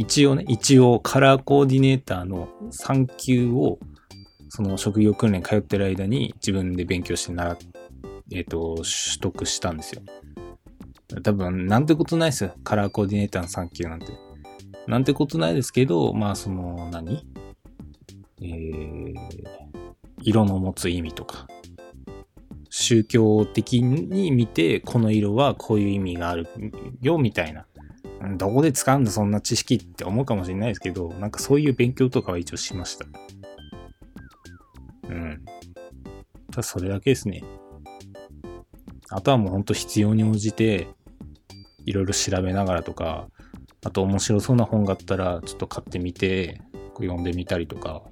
[0.00, 3.78] 一応ね、一応カラーコーディネーターの3級を、
[4.48, 7.58] その職業訓練通ってる間に自分で勉強して習っ、
[8.32, 8.86] えっ、ー、と、取
[9.20, 10.00] 得したんですよ。
[11.22, 12.54] 多分、なんてことないですよ。
[12.64, 14.06] カラーコーディネーターの3級なんて。
[14.86, 17.26] なんてことないですけど、まあ、その何、
[18.40, 19.14] えー、
[20.22, 21.46] 色の持つ意味とか、
[22.70, 26.48] 宗教的に見て、この色はこういう意味がある
[27.02, 27.66] よ、みたいな。
[28.36, 33.06] どこで使うんだそんな知識って思うかもしれないですけど、なんかそういう勉強とかは一応しました。
[35.08, 35.44] うん。
[36.50, 37.42] ただそれだけですね。
[39.08, 40.88] あとはもうほんと必要に応じて、
[41.86, 43.28] いろいろ調べながらとか、
[43.84, 46.60] あと面白そうな本があったら、ちょっと買ってみて、
[46.96, 48.02] 読んでみたりとか。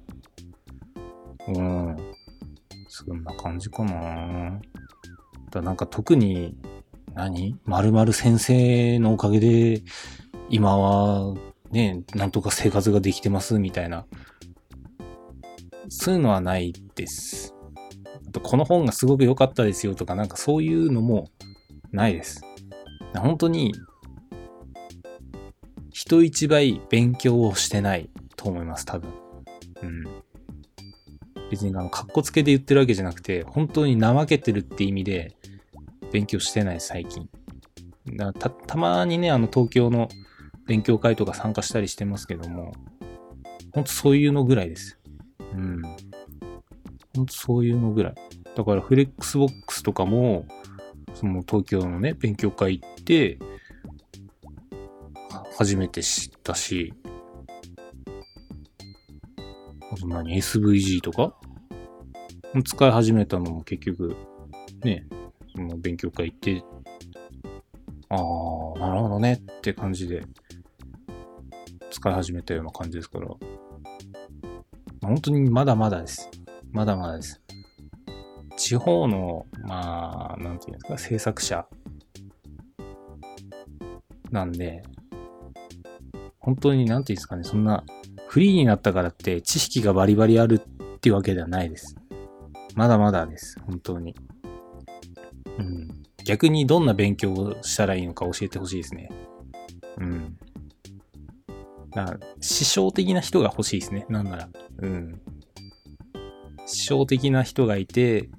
[1.47, 1.97] うん。
[2.87, 4.59] そんな感じかな。
[5.51, 6.55] だなんか特に
[7.19, 7.57] 何？
[7.65, 9.81] 〇〇先生のおかげで、
[10.49, 11.35] 今は
[11.71, 14.05] ね、なんとか生活ができてますみたいな
[15.89, 17.55] そういうのはないです。
[18.27, 21.29] あと、この本がすごく良かったですよとか、なんかそういうのも
[21.91, 22.41] ないです。
[23.17, 23.73] 本当に、
[25.91, 29.11] 人一倍勉強をしてないと思います、多分。
[29.81, 30.03] うん。
[31.49, 35.35] 別にあの、格好つけで言ってるわけじゃなくて、本当に怠けてるって意味で、
[36.11, 37.29] 勉強してない、最近。
[38.17, 40.09] だた、たまにね、あの、東京の
[40.65, 42.73] 勉強会とか参加したりしてますけども、
[43.73, 44.99] ほんとそういうのぐらいです。
[45.53, 45.81] うん。
[47.15, 48.15] ほんとそういうのぐらい。
[48.55, 50.45] だから、フレックスボックスとかも、
[51.13, 53.39] その東京のね、勉強会行って、
[55.57, 56.93] 初めて知ったし、
[59.91, 61.35] あと何 ?SVG とか？
[62.63, 64.15] 使い始めたのも結局、
[64.83, 65.05] ね、
[65.67, 66.63] の勉強会行って、
[68.09, 70.23] ああ、なるほどねって感じで、
[71.91, 73.27] 使い始めたような感じですから、
[75.01, 76.29] 本当にまだまだです。
[76.71, 77.41] まだまだです。
[78.57, 81.65] 地方の、まあ、なんていうんですか、制作者
[84.31, 84.83] なんで、
[86.39, 87.83] 本当になんていうんですかね、そんな、
[88.27, 91.95] フリーになったからって知識がバリバリあるっていうわけではないです。
[92.75, 93.59] まだまだです。
[93.65, 94.15] 本当に。
[95.59, 96.03] うん。
[96.25, 99.09] 逆にどんな勉強をしたらいいのか教えてほしいですね。
[99.97, 100.37] うん。
[101.91, 104.05] だから師匠的な人が欲しいですね。
[104.09, 104.49] なんなら。
[104.79, 105.21] うん。
[106.65, 108.29] 師匠的な人がいて、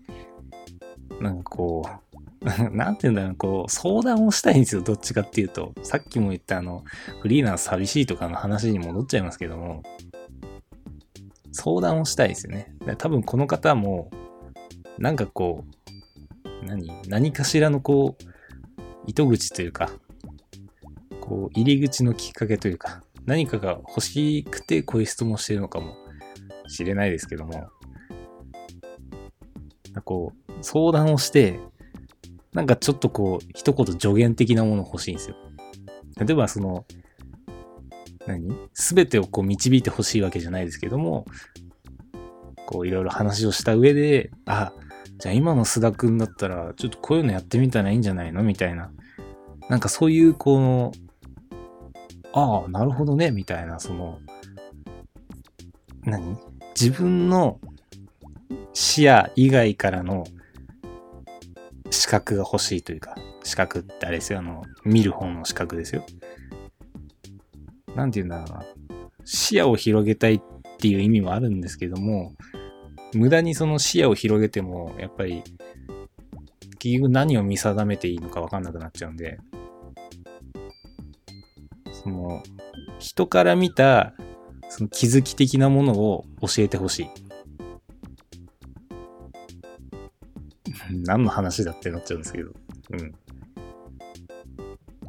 [1.21, 2.01] なんかこう、
[2.75, 5.75] なんて言うんだろう、こう、相談をしたいんですよ、どっちかっていうと。
[5.83, 6.85] さっきも言ったあの、
[7.21, 9.83] フリーランス寂しいとかの話に戻っちゃいますけども、
[11.53, 12.75] 相談をしたいですよね。
[12.97, 14.11] 多分この方も、
[14.99, 15.75] なんかこう、
[16.63, 18.25] 何何かしらのこう、
[19.07, 19.91] 糸口というか、
[21.21, 25.95] こう、入り口のきっかけというか、何かが欲しくてこういう質問してるのかも
[26.67, 27.69] しれないですけども、
[30.05, 31.59] こう、相談をして、
[32.53, 35.37] なんかちょっとこう、一言助言的なもの欲しいんですよ。
[36.19, 36.85] 例えばその、
[38.27, 41.27] 何すべてをこう導いてほしいわけじゃないですけども、
[42.67, 44.73] こういろいろ話をした上で、あ、
[45.21, 48.43] じゃあ今の須田くんだったら、ちょっとこういうのやってみたらいいんじゃないの？
[48.43, 48.91] みたいな。
[49.68, 50.93] なんかそういう、この、
[52.33, 54.18] ああ、なるほどね、みたいな、その、
[56.05, 56.39] 何？
[56.75, 57.61] 自分の
[58.73, 60.25] 視野以外からの
[61.91, 63.14] 視覚が欲しいというか、
[63.45, 66.05] 視覚ってあれですよ、あの、見る方の視覚ですよ。
[67.95, 68.64] なんて言うんだろうな。
[69.25, 70.41] 視野を広げたいっ
[70.79, 72.33] ていう意味もあるんですけども、
[73.15, 75.43] 無駄にその視野を広げても、やっぱり、
[76.79, 79.39] 結局何を見定めていいのか分かんなくなっちゃうんで、
[81.93, 82.43] その、
[82.99, 84.15] 人から見た、
[84.69, 87.09] その気づき的なものを教えてほしい。
[91.05, 92.53] 何の話だってなっちゃうんですけど。
[92.91, 93.13] うん。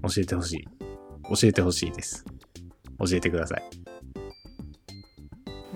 [0.04, 0.68] 教えてほしい。
[1.24, 2.26] 教えてほしいです。
[3.00, 3.81] 教えてください。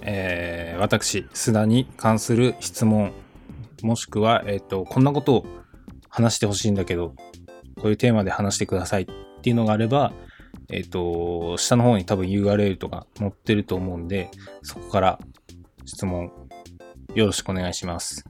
[0.08, 3.12] えー、私、須田に関する質問、
[3.82, 5.46] もしくは、えっ、と、こんなことを
[6.10, 7.16] 話してほしいんだけど、
[7.78, 9.06] こういうテーマで話してくださいっ
[9.42, 10.14] ていうのがあれば、
[10.72, 14.30] えっ、と、下の方に多分 URL とか載ってると思うんで、
[14.62, 15.20] そこから
[15.86, 16.32] 質問
[17.16, 18.26] よろしくお願いします。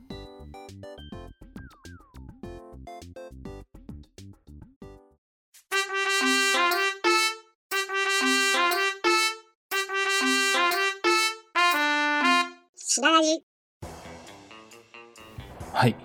[15.76, 15.98] はい。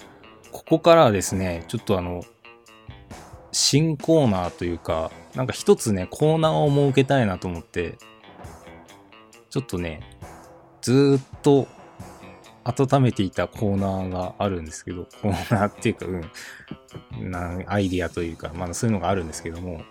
[0.51, 2.25] ここからはですね、ちょっとあの、
[3.53, 7.97] 新コーナーというか、なんか一つね、コーナーを設けたいなと思って、
[9.49, 10.01] ちょっとね、
[10.83, 11.69] ずっと
[12.65, 16.07] 温めていたコーナーがあるんですけど、コーナーっていうか、
[17.21, 19.83] うん、なアイディアというか、まあそういうのがあるんですけども、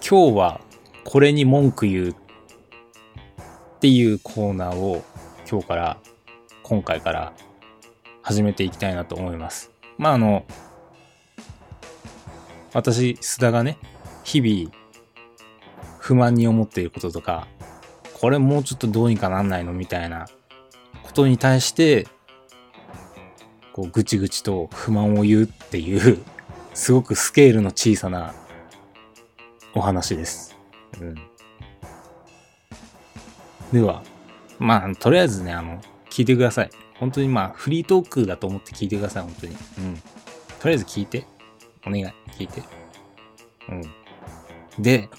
[0.00, 0.62] 今日は
[1.04, 2.14] これに文句言うっ
[3.80, 5.04] ていうコーナーを
[5.46, 5.98] 今日から、
[6.62, 7.34] 今回から
[8.24, 9.70] 始めていきたいなと思います。
[9.98, 10.46] まああの、
[12.72, 13.76] 私、須田がね、
[14.24, 14.74] 日々
[15.98, 17.46] 不満に思っていることとか、
[18.14, 20.26] これもうちょっとどうにかなんないのみたいな
[21.02, 22.06] ことに対して、
[23.74, 26.24] こう、ぐちぐちと不満を言うっていう、
[26.72, 28.34] すごくスケールの小さな
[29.74, 30.56] お話です。
[30.98, 31.14] うん。
[33.70, 34.02] では、
[34.58, 36.70] まあ、とりあえずね、あの、聞いてください。
[37.04, 39.52] 本当にまあ、フリートークだと思って聞いてください、本当に。
[39.52, 39.96] うん。
[40.58, 41.26] とりあえず聞いて。
[41.86, 42.62] お願い、聞いて。
[43.68, 43.82] うん。
[44.82, 45.10] で、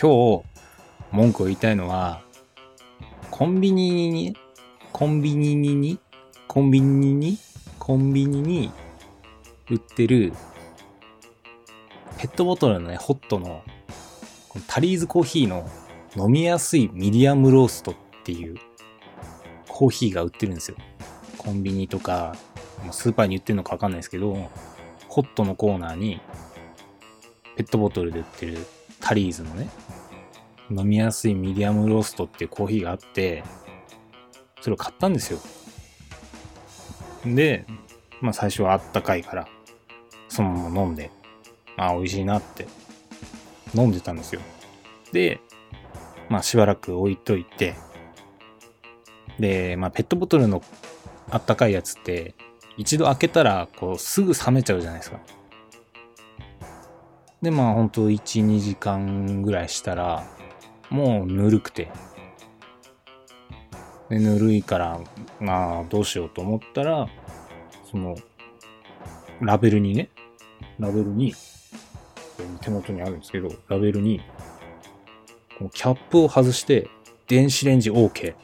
[0.00, 0.42] 今日、
[1.12, 2.20] 文句を言いたいのは、
[3.30, 4.36] コンビニに
[4.90, 6.00] コンビニに、
[6.48, 7.38] コンビニに、
[7.78, 8.72] コンビニに
[9.70, 10.32] 売ってる、
[12.18, 13.62] ペットボトルのね、ホットの、
[14.48, 15.70] このタリーズコーヒーの
[16.16, 17.94] 飲みやすいミディアムローストっ
[18.24, 18.56] ていう
[19.76, 20.78] コーヒーが売ってるんですよ。
[21.36, 22.34] コンビニとか、
[22.92, 24.50] スーパーに売ってるのかわかんないですけど、
[25.06, 26.18] ホットのコーナーに、
[27.58, 28.56] ペットボトルで売ってる
[29.00, 29.68] タリーズのね、
[30.70, 33.44] 飲みやすいミディアムローストっていうコーヒーがあって、
[34.62, 35.40] それを買ったんですよ。
[37.26, 37.66] で、
[38.22, 39.46] まあ最初はあったかいから、
[40.30, 41.10] そのまま飲んで、
[41.76, 42.66] ああ、美味しいなって
[43.74, 44.40] 飲んでたんですよ。
[45.12, 45.38] で、
[46.30, 47.74] まあしばらく置いといて、
[49.38, 50.62] で、まあペットボトルの
[51.30, 52.34] あったかいやつって、
[52.76, 55.20] 一度開けたら、こう、すぐ冷めちゃうじゃないですか。
[57.42, 60.26] で、まあほんと1、2時間ぐらいしたら、
[60.90, 61.88] もうぬるくて。
[64.08, 65.00] で、ぬるいから、
[65.40, 67.08] まあどうしようと思ったら、
[67.90, 68.16] その、
[69.40, 70.10] ラベルにね、
[70.78, 71.34] ラベルに、
[72.60, 74.20] 手元にあるんですけど、ラベルに、
[75.58, 76.88] このキャップを外して、
[77.26, 78.34] 電子レンジ OK。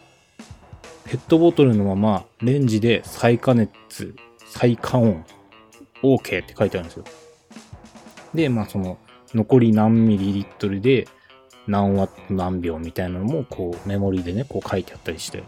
[1.04, 4.14] ペットボトルのままレンジで再加熱、
[4.46, 5.24] 再加温、
[6.02, 7.04] OK って書いてあるんですよ。
[8.34, 8.98] で、まあその、
[9.34, 11.08] 残り何ミリリットルで
[11.66, 15.42] 何ワット何秒みたいなのも、こう、メモリでね、こう書いてあったりして。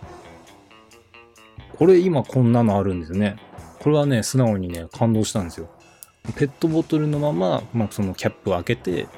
[1.76, 3.36] これ今こんなのあるんですね。
[3.80, 5.68] これはね、素直にね、感動したんですよ。
[6.36, 9.08] ペットボトルのまま、まあそのキャップを開けて、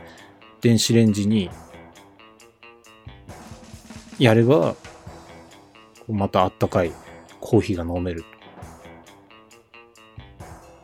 [0.61, 1.51] 電子レンジに
[4.19, 4.75] やれば、
[6.09, 6.93] またあったかい
[7.41, 8.25] コーヒーが飲める。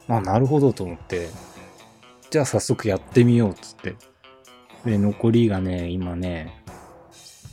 [0.08, 1.28] あ、なるほどと思って、
[2.30, 3.94] じゃあ早速やってみようっつって。
[4.84, 6.62] で、残りがね、今ね、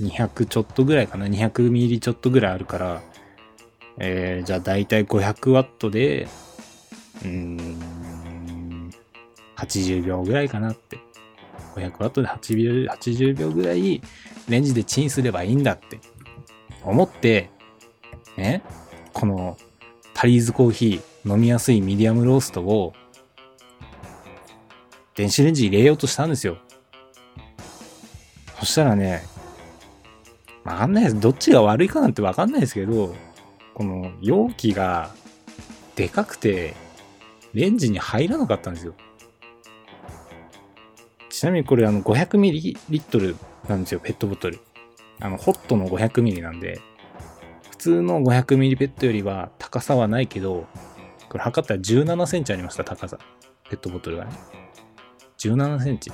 [0.02, 1.28] 200ちょっとぐらいかな。
[1.28, 3.02] 200ミリちょっとぐらいあるから、
[3.98, 6.28] えー、じゃあ大体500ワットで、
[7.24, 8.92] うーん、
[9.58, 10.98] 80秒ぐらいかなって。
[11.76, 14.02] 500ワットで80秒 ,80 秒ぐらい
[14.48, 16.00] レンジでチンすればいいんだって
[16.84, 17.50] 思って、
[18.40, 18.64] ね、
[19.14, 19.58] この
[20.14, 22.94] タリーズコーヒー飲みやすいミディアムローストを
[25.16, 26.58] 電子レンジ入れようとしたんですよ。
[28.60, 29.24] そしたらね、
[30.64, 31.20] わかんないです。
[31.20, 33.14] どっちが悪いかなんてわかんないですけど、
[33.74, 35.12] この容器が
[35.96, 36.74] でかくて、
[37.54, 38.94] レンジに入らなかったんですよ。
[41.30, 43.36] ちなみにこれあの 500ml
[43.68, 44.60] なんですよ、ペットボトル。
[45.20, 46.80] あの、ホットの 500ml なんで、
[47.80, 50.68] 通の 500ml ペットよりは高さはないけど、
[51.30, 53.18] これ測ったら17センチありました、高さ。
[53.70, 54.32] ペットボトルがね。
[55.40, 56.12] 17センチ。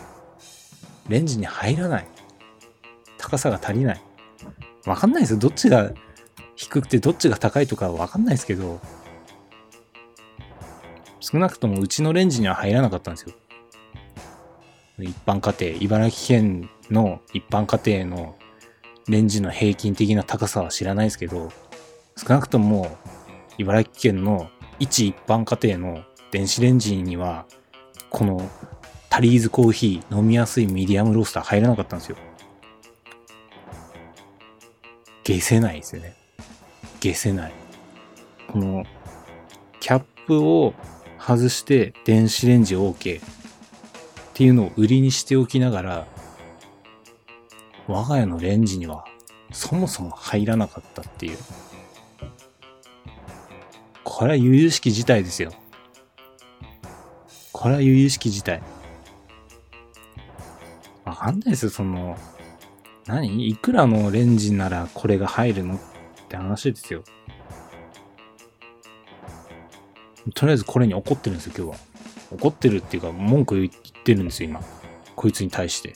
[1.10, 2.08] レンジに入らない。
[3.18, 4.02] 高さが足りない。
[4.86, 5.40] わかんないですよ。
[5.40, 5.92] どっちが
[6.56, 8.80] 低くてどっちが高いとかわかんないですけど、
[11.20, 13.34] 少なくともうちのレンジには入らなかったんですよ。
[15.00, 18.36] 一般家庭、茨城県の一般家庭の
[19.08, 21.52] レンジの平均的な高さは知らないですけど、
[22.18, 22.98] 少なくとも
[23.58, 24.50] 茨城県の
[24.80, 27.46] 一一般家庭の電子レンジには、
[28.10, 28.50] この
[29.10, 32.18] タリーズコーヒー飲みやすいミディアムロースター入らなかったんですよ。
[35.26, 36.16] 消せないですよね。
[37.02, 37.54] 消せない。
[38.48, 38.84] この
[39.80, 40.74] キャップを
[41.20, 43.24] 外して電子レンジ OK っ
[44.34, 46.08] ていうのを売りにしておきながら、
[47.88, 49.06] 我が家のレンジには
[49.52, 51.38] そもそも入らなかったっていう。
[54.04, 55.52] これは由々しき事態ですよ。
[57.52, 58.62] これは由々しき事態。
[61.04, 62.18] わかんないですよ、その、
[63.06, 63.48] 何？
[63.48, 65.76] いくらのレンジならこれが入るの？
[65.76, 65.80] っ
[66.28, 67.04] て話ですよ。
[70.34, 71.78] とりあえずこれに怒ってるんですよ、今日は。
[72.32, 73.70] 怒ってるっていうか、文句言っ
[74.04, 74.62] てるんですよ、今。
[75.16, 75.94] こいつに対して。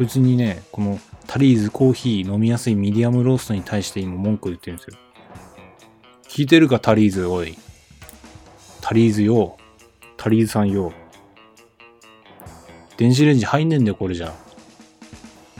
[0.00, 4.96] こいつにね、このタリーズコーヒー飲みやすいミディアムローストに対して今文句言ってるんですよ。
[6.26, 7.58] 聞いてるか、タリーズ、おい。
[8.80, 9.58] タリーズよ。
[10.16, 10.94] タリーズさんよ。
[12.96, 14.32] 電子レンジ入んねんだよ、これじゃ。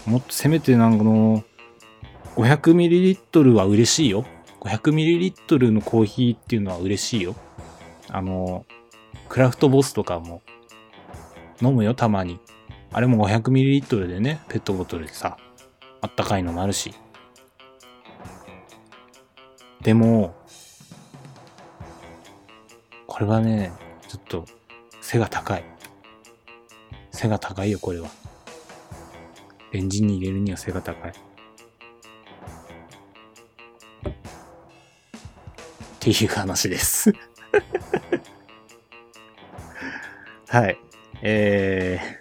[0.07, 1.45] もっとせめてなんかの、
[2.37, 4.25] 500ml は嬉しいよ。
[4.61, 7.37] 500ml のコーヒーっていうのは嬉しいよ。
[8.09, 8.65] あの、
[9.29, 10.41] クラフトボスとかも
[11.61, 12.41] 飲むよ、たまに。
[12.93, 15.37] あれも 500ml でね、ペットボトルでさ、
[16.01, 16.93] あったかいのもあるし。
[19.83, 20.35] でも、
[23.07, 23.73] これはね、
[24.09, 24.45] ちょっと
[25.01, 25.65] 背が高い。
[27.13, 28.11] 背が高いよ、これは。
[29.73, 31.11] レンジンに入れるには背が高い。
[31.11, 31.15] っ
[36.01, 37.13] ていう話です。
[40.49, 40.77] はい。
[41.23, 42.20] えー、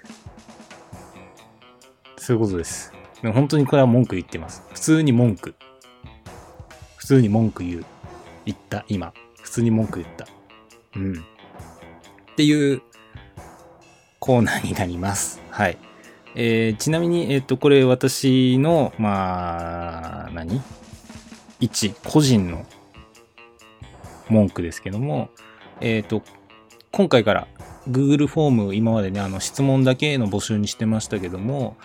[2.30, 2.94] そういうことです。
[3.24, 4.62] でも本当にこれは文句言ってます。
[4.72, 5.56] 普通に文句。
[6.96, 7.86] 普通に文句言う。
[8.46, 9.14] 言った、今。
[9.42, 10.28] 普通に文句言った。
[10.96, 11.14] うん。
[11.14, 11.16] っ
[12.36, 12.84] ていう
[14.20, 15.42] コーナーになります。
[15.50, 15.80] はい。
[16.36, 20.62] えー、ちなみに、えっ、と、これ私の、まあ、何？
[21.60, 22.64] 一個人の
[24.30, 25.32] 文句ですけども、
[25.82, 26.22] えっ、と、
[26.92, 27.48] 今回から
[27.90, 31.76] Google フォーム今までね、あの質問だけの募集にしてましたけども、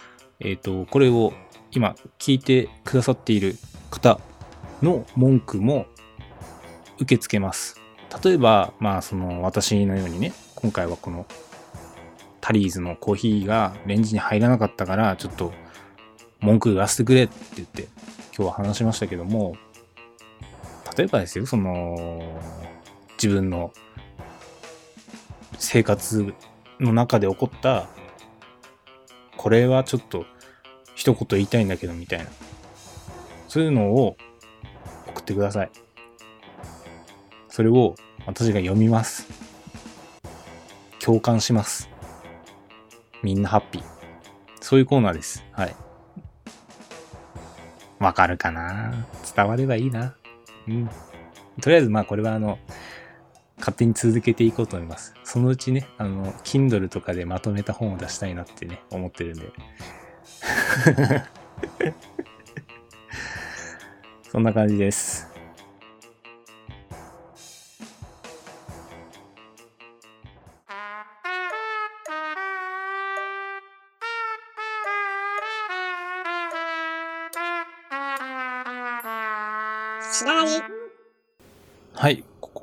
[0.41, 1.33] えっ、と、これを
[1.71, 3.57] 今聞いてくださっている
[3.91, 4.21] 方
[4.83, 5.87] の文句も
[6.99, 7.81] 受け付けます。
[8.23, 11.27] 例えば、まあ、その私のようにね、今回はこの
[12.41, 15.53] タリーズのコーヒーがレンジに入らなかったから、ちょっと
[16.41, 17.89] 文句言わせてくれって言って
[18.37, 19.57] 今日は話しましたけども、
[20.97, 22.41] 例えばですよ、その、
[23.17, 23.73] 自分の
[25.59, 26.35] 生活
[26.79, 27.89] の中で起こった、
[29.45, 30.25] これはちょっと
[30.95, 32.25] 一言言いたいんだけどみたいな。
[33.47, 34.17] そういうのを
[35.09, 35.71] 送ってください。
[37.51, 39.29] それを私が読みます。
[40.99, 41.91] 共感します。
[43.23, 43.83] みんなハッピー。
[44.63, 45.45] そういうコーナーです。
[45.53, 45.77] はい。
[47.99, 48.95] わかるかな？
[49.37, 50.15] 伝わればいいな。
[50.67, 50.89] うん。
[51.61, 52.59] とりあえず、まあこれはあの、
[53.65, 55.15] 勝手に続けていこうと思います。
[55.25, 59.51] そのうちね、あの、Kindle とかでまとめた本を出したいなってね、思ってるんで。
[64.31, 65.34] そんな感じです。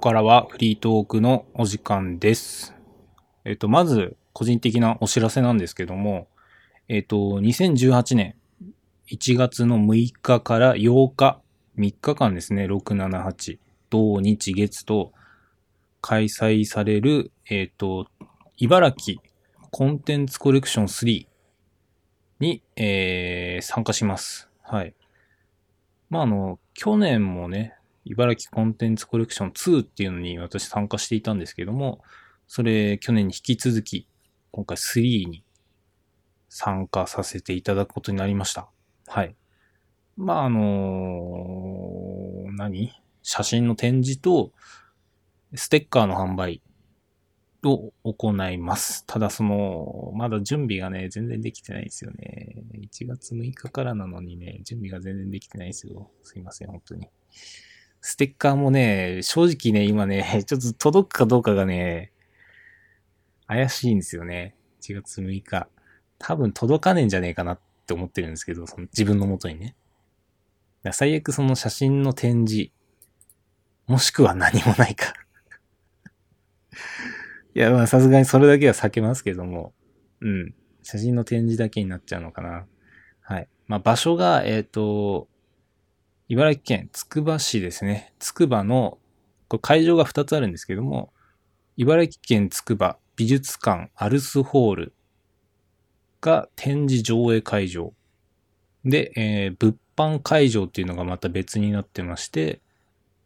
[0.02, 2.74] からはフリートークのお時間です。
[3.45, 6.28] えっ、と、まず、個人的なお知らせなんですけども、
[6.88, 8.36] えっ、と、2018年
[9.08, 11.39] 1月の6日から8日、
[11.78, 13.60] 3日間ですね、6、7、8、
[13.91, 15.14] 同日月と
[16.02, 18.08] 開催される、えっ、と、
[18.58, 19.22] 茨城
[19.70, 21.28] コンテンツコレクション3
[22.39, 24.49] に、えー参加します。
[24.64, 24.95] はい。
[26.10, 27.76] まあ、あの、去年もね、
[28.06, 32.02] 茨城コンテンツコレクション2っていうのに私参加していたんですけども、
[32.47, 34.08] それ去年に引き続き、
[34.52, 35.43] 今回3に
[36.49, 38.70] 参加させていただくことになりました。
[39.08, 39.36] はい。
[40.18, 40.62] まあ、あの
[42.58, 42.91] 何？
[43.24, 44.52] 写真の展示と、
[45.54, 46.62] ステッカーの販売
[47.64, 49.06] を行います。
[49.06, 52.56] ただその、まだ準備がね、全然できてないですよね。
[52.74, 56.10] 1月6日からなのにね、準備が全然できてないですよ。
[56.24, 57.08] すいません、本当に。
[58.02, 62.12] ステッカーもね、正直ね、今ね、 ちょっと届くかどうかがね、
[63.47, 64.56] 怪しいんですよね。
[64.82, 65.68] 1月6日。
[66.18, 69.76] 多分届かねえんじゃねえかなって思ってるんですけど、その自分の元にね。
[70.91, 72.72] 最悪その写真の展示、
[73.86, 75.14] もしくは何もないか。
[77.54, 79.74] いや、まあさすがにそれだけは避けますけども、
[80.22, 80.56] うん。
[80.82, 82.66] 写真の展示だけになっちゃうのかな。
[83.22, 83.47] はい。
[83.68, 85.28] まあ場所が、えっ、と、
[86.32, 88.14] 茨城県つくば市ですね。
[88.18, 88.98] つくばの、
[89.50, 91.12] これ会場が2つあるんですけども、
[91.76, 94.94] 茨城県つくば美術館アルスホール
[96.22, 97.92] が展示上映会場。
[98.86, 102.62] で、えー物販会場っていうのがまた別になってまして、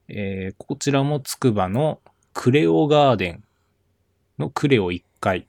[0.08, 2.02] えーこちらもつくばの
[2.34, 3.44] クレオガーデン
[4.40, 5.46] のクレオ1階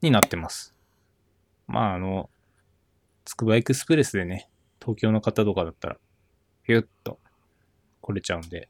[0.00, 0.72] になってます。
[1.66, 2.30] まああの、
[3.24, 4.48] つくばエクスプレスでね、
[4.80, 5.96] 東京の方とかだったら、
[6.64, 7.18] ひゅっと
[8.00, 8.68] 来れちゃうんで、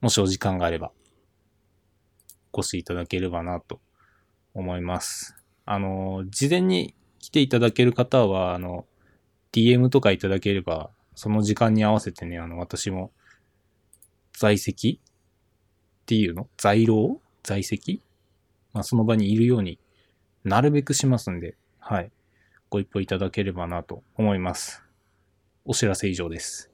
[0.00, 0.92] もしお時間があれば、
[2.52, 3.80] お越しいただければなと
[4.54, 5.36] 思います。
[5.66, 8.86] あの、事前に来ていただける方は、あの、
[9.52, 13.12] DM とかいただければ、その時間に合わせてね、あの、私も、
[14.36, 16.48] 在籍っていうの？
[16.56, 17.20] 在労？
[17.42, 18.02] 在籍？
[18.72, 19.78] まあ、その場にいるように
[20.42, 22.10] なるべくしますんで、はい。
[22.68, 24.83] ご一報いただければなと思います。
[25.64, 26.70] お知らせ以上です。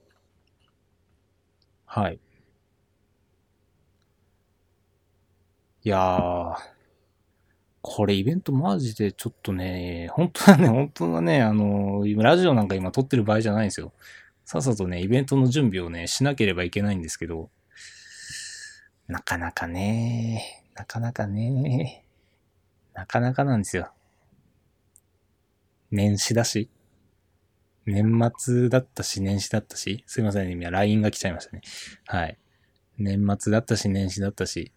[1.85, 2.19] はい。
[5.83, 6.55] いやー、
[7.81, 13.93] これイベントマジでちょっとね、本当はね、本当はね、あの、ラジオなんか今撮ってる場合じゃないんですよ。
[14.45, 17.49] さっさとね、イベントの準備をね、しなければいけないんですけど、
[19.07, 22.05] なかなかね、なかなかね、
[22.93, 23.91] なかなかなんですよ。
[25.89, 26.69] 年始だし、
[27.91, 31.61] 年末だったし、年始だったし、すいませんね、今 LINE が来ちゃいましたね。
[32.07, 32.37] はい。
[32.97, 34.71] 年末だったし、年始だったし。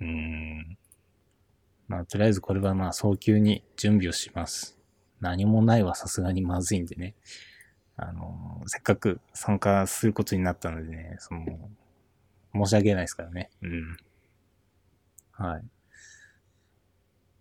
[0.00, 0.78] うーん。
[1.88, 4.78] まあ、とりあえずこれはまあ、早急に準備をします。
[5.20, 7.14] 何もないはさすがにまずいんでね。
[7.96, 11.70] あの、せっかく参加することになったのでね、その、
[12.54, 13.50] 申し訳ないですからね。
[13.62, 13.96] うん。
[15.32, 15.64] はい。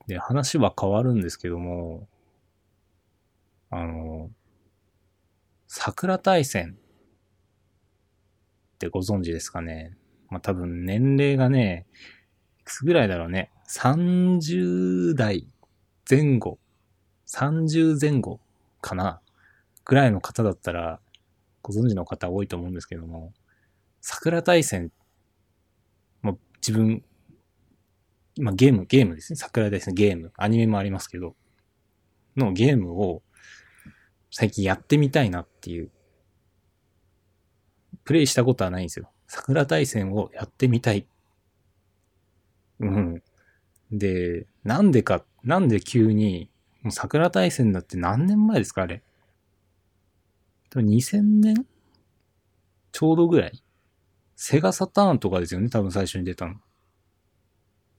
[0.07, 2.07] で、話は変わるんですけども、
[3.69, 4.31] あの、
[5.67, 6.77] 桜大戦
[8.75, 9.97] ってご存知ですかね？
[10.29, 11.85] まあ、多分年齢がね、
[12.59, 15.47] いくつぐらいだろうね？30代
[16.09, 16.59] 前後、
[17.27, 18.39] 30前後
[18.81, 19.21] かな？
[19.83, 20.99] ぐらいの方だったら、
[21.61, 23.33] ご存知の方多いと思うんですけども、
[23.99, 24.91] 桜大戦、
[26.21, 27.03] まあ、自分、
[28.39, 29.37] まあ、ゲーム、ゲームですね。
[29.37, 30.31] 桜大戦ゲーム。
[30.37, 31.35] アニメもありますけど、
[32.37, 33.21] のゲームを
[34.31, 35.89] 最近やってみたいなっていう。
[38.03, 39.09] プレイしたことはないんですよ。
[39.27, 41.05] 桜大戦をやってみたい。
[42.79, 43.23] うん。
[43.91, 46.49] で、なんでか、なんで急に、
[46.83, 49.03] もう桜大戦だって何年前ですかあれ。
[50.69, 51.65] 多分2000年？
[52.91, 53.63] ちょうどぐらい
[54.35, 56.55] セガサターンとかですよね多分最初に出たの。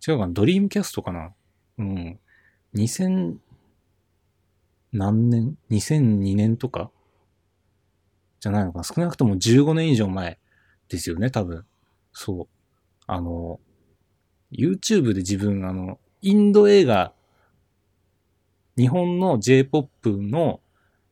[0.06, 0.32] 違うかな？
[0.32, 1.32] ドリームキャストかな？
[1.78, 2.18] うん。
[2.74, 3.36] 2000、
[4.98, 6.90] 何年 ?2002 年とか？
[8.40, 8.84] じゃないのかな？
[8.84, 10.38] 少なくとも15年以上前
[10.88, 11.64] ですよね多分。
[12.12, 12.48] そう。
[13.06, 13.60] あの、
[14.52, 17.12] YouTube で自分、あの、インド映画、
[18.76, 20.60] 日本の J-POP の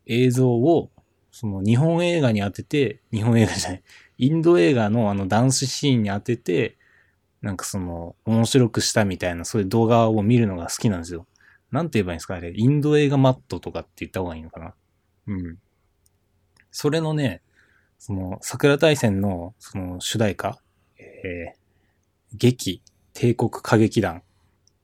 [0.06, 0.90] 映像を、
[1.30, 3.82] その日本映画に当てて、日本映画じゃない、
[4.18, 6.76] インド映画のあのダンスシーンに当てて、
[7.40, 11.26] なんかその、面白くしたみたいな、そういう動画を見るのが好きなんですよ。
[11.76, 14.74] なんて言えばいいんですかあれ、インド映画マットとかって言った方がいいのかな
[15.26, 15.58] うん。
[16.70, 17.42] それのね、
[17.98, 20.58] その、桜大戦の、その、主題歌、
[20.98, 21.56] えー、
[22.34, 24.22] 劇、帝国歌劇団。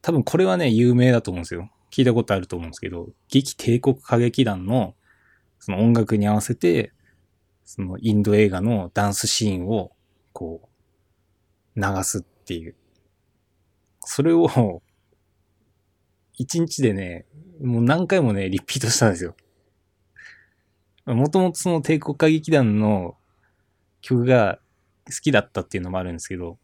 [0.02, 1.70] 多分これはね、有名だと思うんですよ。
[1.90, 4.94] 聞いたことあると思うんですけど、劇帝国歌劇団の、
[5.60, 6.92] その音楽に合わせて、
[7.64, 9.92] そのインド映画のダンスシーンを、
[10.34, 10.68] こ
[11.74, 12.74] う、流すっていう。
[14.00, 14.82] それを、
[16.38, 17.26] 一日でね、
[17.60, 19.36] もう何回もね、リピートしたんですよ。
[21.06, 23.16] もともとその帝国歌劇団の
[24.00, 24.58] 曲が
[25.06, 26.58] 好きだったっていうのもあるんですけど、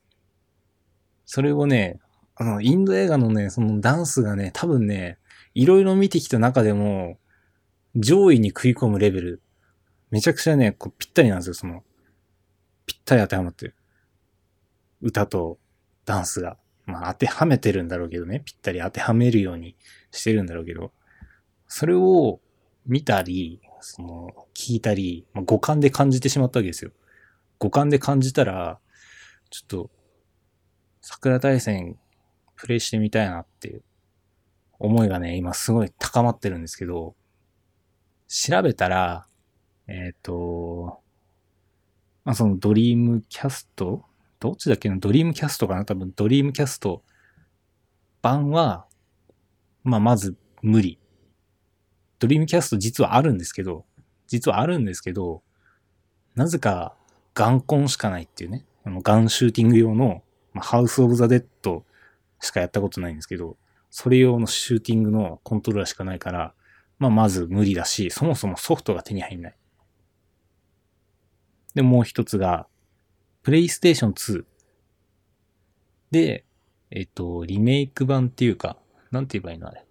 [1.27, 1.99] それをね、
[2.37, 5.19] あの、インド映画のね、そのダンスがね、多分ね、
[5.55, 7.19] いろいろ見てきた中でも、
[7.97, 9.43] 上位に食い込むレベル、
[10.11, 11.83] めちゃくちゃね、こうぴったりなんですよ、その、
[12.87, 13.75] ぴったり当てはまってる。
[15.01, 15.59] 歌と
[16.05, 16.57] ダンスが。
[16.89, 19.76] まあ当てはめてるんだろうけどね、ぴったり当てはめるように
[20.11, 20.91] してるんだろうけど、
[21.68, 22.41] それを
[22.86, 26.91] 見たり、その、聞いたり、まあ、五感で感じてしまったわけですよ。
[27.59, 28.80] 五感で感じたら、
[29.51, 29.91] ちょっと、
[31.03, 31.99] 桜大戦
[32.57, 33.82] プレイしてみたいなっていう
[34.78, 37.14] 思いがね、今すごい高まってるんですけど、
[38.28, 39.26] 調べたら、
[39.86, 41.03] えっ、と、
[42.24, 44.05] まあ、そのドリームキャスト
[44.41, 44.97] どっちだっけな？
[44.97, 45.84] ドリームキャストかな？
[45.84, 47.03] 多分ドリームキャスト
[48.22, 48.86] 版は、
[49.84, 50.99] まあ、まず無理。
[52.18, 53.84] ドリームキャスト実はあるんですけど、
[54.26, 55.43] 実はあるんですけど、
[56.34, 56.97] なぜか
[57.34, 58.64] ガンコンしかないっていうね。
[58.84, 60.22] あのガンシューティング用の、
[60.53, 61.84] まあ、ハウス・オブ・ザ・デッド
[62.41, 63.57] しかやったことないんですけど、
[63.91, 66.55] それ用のシューティングのコントローラーしかないから、
[66.99, 69.57] まあまず無理だし、そもそもソフトが手に入んない。
[71.74, 72.66] で、もう一つが、
[73.49, 74.45] プレイステーション2
[76.11, 76.45] で、
[76.91, 78.77] えっと、リメイク版っていうか、
[79.11, 79.87] なんて言えばいいのあれ？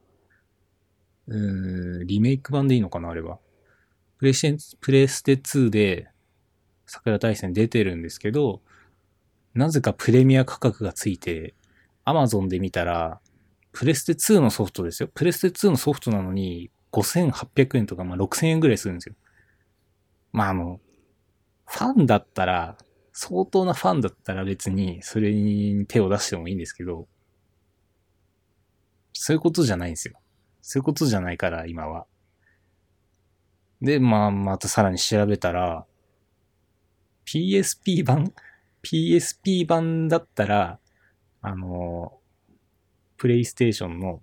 [1.30, 3.40] うーん、リメイク版でいいのかなあれは。
[4.20, 6.08] プレイステ、プレステ2で、
[6.86, 8.62] 桜大戦出てるんですけど、
[9.56, 11.56] なぜかプレミア価格がついて、
[12.06, 13.20] アマゾンで見たら、
[13.72, 15.10] プレステ2のソフトですよ。
[15.16, 19.16] プレステ2のソフトなのに、5800円とか、まあ、6000円ぐらいするんですよ。
[20.32, 20.80] まあ、あの、
[21.66, 22.78] ファンだったら、
[23.20, 27.08] 相当なファンだったら別にそれに手を出してもいいんですけど、
[29.12, 30.20] そういうことじゃないんですよ。
[30.62, 32.06] そういうことじゃないから、今は。
[33.82, 35.88] で、まあ、またさらに調べたら、
[37.26, 38.34] PSP 版
[38.84, 40.80] ?PSP 版だったら、
[41.42, 42.20] あの、
[43.18, 44.22] プレイステーションの、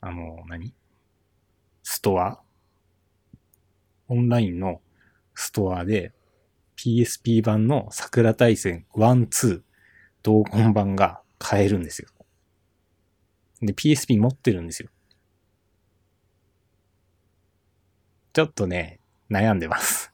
[0.00, 0.72] あの、何？
[1.82, 2.40] ストア？
[4.08, 4.80] オンラインの
[5.34, 6.14] ストアで
[6.76, 9.62] PSP 版の桜大戦1、2
[10.22, 12.08] 同梱版が買えるんですよ。
[13.62, 14.90] で、PSP 持ってるんですよ。
[18.32, 19.00] ちょっとね、
[19.30, 20.12] 悩んでます。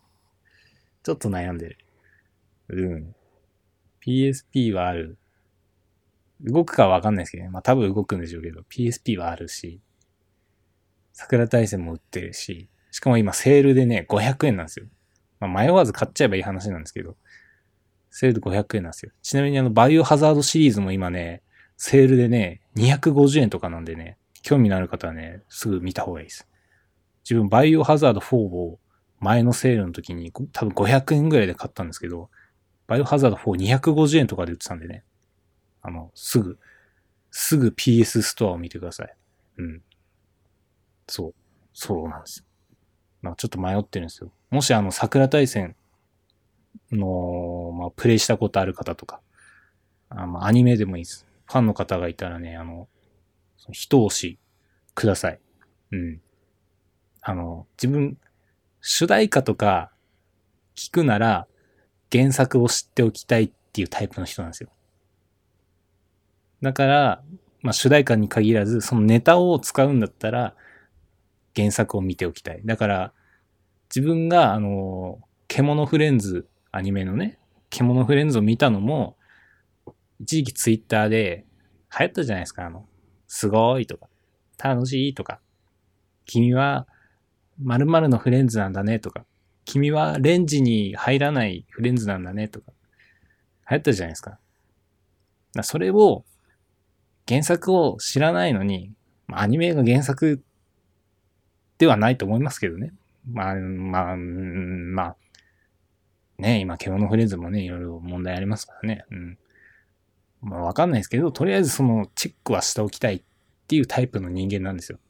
[1.03, 1.79] ちょっと悩んでる。
[2.69, 3.15] うん。
[4.07, 5.19] PSP はある。
[6.41, 7.51] 動くかわかんないですけどね。
[7.51, 9.81] まあ多分動くんでしょうけど、PSP はあるし、
[11.13, 14.87] 桜大戦も売ってるし、しかも今セールでね、500円なんですよ。
[15.49, 17.17] まあ迷わず買っちゃえばいい話なんですけど、
[18.11, 19.13] セール500円なんですよ。
[19.23, 21.43] ちなみにあの、バイオハザードシリーズも今ね、
[21.77, 26.47] セールでね、250円とかなんでね、興味のある方はね、すぐ見た方がいいです。
[27.25, 28.79] 自分、バイオハザード4を
[29.21, 32.29] 前のセールの時に多分500円ぐらいで買ったんですけど、
[32.87, 35.05] バイオハザード4250円とかで売ってたんでね。
[35.81, 36.59] あの、すぐ、
[37.31, 39.15] すぐ PS ストアを見てください。
[39.59, 39.83] うん。
[41.09, 41.35] そう。
[41.73, 42.45] そうなんですよ。
[43.23, 44.31] まあちょっと迷ってるんですよ。
[44.51, 45.75] もしあの、桜大戦
[46.91, 49.21] の、まあ、プレイしたことある方とか、
[50.11, 51.27] あまあ、アニメでもいいです。
[51.47, 52.89] ファンの方がいたらね、あの、
[53.73, 54.39] 一押し
[54.95, 55.41] ください。
[55.93, 56.21] うん。
[57.23, 58.19] あの、自分、
[58.81, 59.93] 主題歌とか
[60.75, 61.47] 聞くなら
[62.11, 64.71] 原作を知っておきたいっていうタイプの人なんですよ。
[66.61, 67.23] だから、
[67.61, 70.55] まあ主題歌に限らず、そのネタを使うんだったら
[71.57, 72.63] 原作を見ておきたい。
[72.65, 73.13] だから、
[73.95, 77.39] 自分があの、獣フレンズアニメのね、
[77.71, 79.17] 獣フレンズを見たのも、
[80.21, 81.45] 一時期ツイッターで
[81.99, 82.87] 流行ったじゃないですか、あの、
[83.27, 84.09] すごいとか、
[84.63, 85.41] 楽しいとか、
[86.25, 86.87] 君は
[87.59, 89.25] 〇〇のフレンズなんだねとか、
[89.65, 92.73] 君はレンジに入らないフレンズなんだねとか、
[93.71, 94.39] 流行ったじゃないですか。
[95.55, 96.25] かそれを、
[97.29, 98.93] 原作を知らないのに、
[99.29, 100.43] アニメが原作
[101.83, 102.93] ではないと思いますけどね。
[103.29, 105.17] まあ、まあ、まあ、
[106.39, 109.05] ね、今、獣フレンズもね、いろいろ問題ありますからね。
[109.11, 109.39] うん。
[110.43, 113.23] まあ、わかんないですけど、とりあえずそのチェックはしておきたいっ
[113.67, 115.01] ていうタイプの人間なんですよ。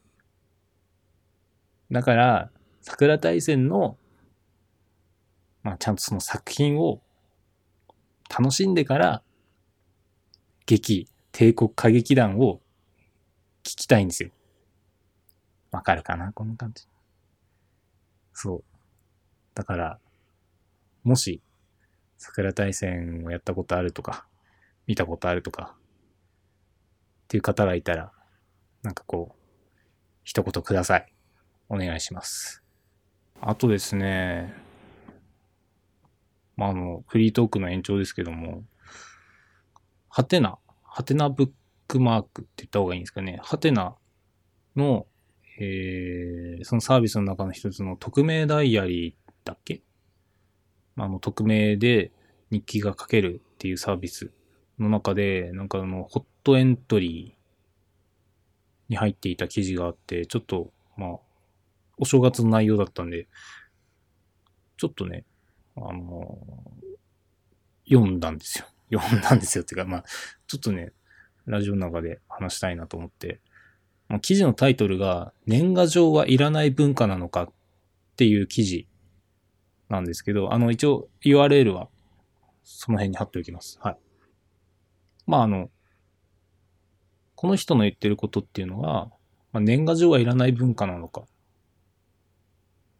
[1.90, 2.50] だから、
[2.80, 3.98] 桜大戦の、
[5.62, 7.02] まあ、ちゃんとその作品を
[8.34, 9.22] 楽しんでから、
[10.64, 12.62] 劇、帝国歌劇団を
[13.62, 14.30] 聞きたいんですよ。
[15.72, 16.86] わかるかなこの感じ。
[18.32, 18.64] そう。
[19.54, 19.98] だから、
[21.02, 21.40] もし、
[22.18, 24.26] 桜大戦をやったことあるとか、
[24.86, 25.74] 見たことあるとか、
[27.24, 28.12] っていう方がいたら、
[28.82, 29.42] なんかこう、
[30.22, 31.12] 一言ください。
[31.68, 32.62] お願いします。
[33.40, 34.54] あとですね、
[36.56, 38.62] まあ、あの、フリートークの延長ですけども、
[40.08, 41.50] ハテナ、ハテナブッ
[41.88, 43.40] クマークって言った方がいいんですかね。
[43.42, 43.96] ハテナ
[44.76, 45.06] の、
[45.64, 49.80] えー、そのサービスの中の一つの匿名ダイアリーだっけ？
[50.96, 52.10] あの、匿名で
[52.50, 54.32] 日記が書けるっていうサービス
[54.80, 61.10] の中で、なんかあの、ホットエントリーに入っていた記事があって、ちょっと、まあ、
[61.96, 63.28] お正月の内容だったんで、
[64.76, 65.24] ちょっとね、
[65.76, 66.38] あの
[67.88, 68.66] 読んだんですよ。
[68.92, 69.62] 読んだんですよ。
[69.62, 70.04] っていうか、まあ、
[70.48, 70.92] ちょっとね、
[71.46, 73.40] ラジオの中で話したいなと思って、
[74.20, 77.52] 記事のタイトルが、年賀状はいらない文化なのかっ
[78.16, 78.86] ていう記事
[79.88, 81.88] なんですけど、あの、一応 URL は
[82.64, 83.78] その辺に貼っておきます。
[83.82, 83.96] はい。
[85.26, 85.70] まあ、あの、
[87.34, 89.10] この人の言ってることっていうのは、
[89.52, 91.24] まあ、年賀状はいらない文化なのか。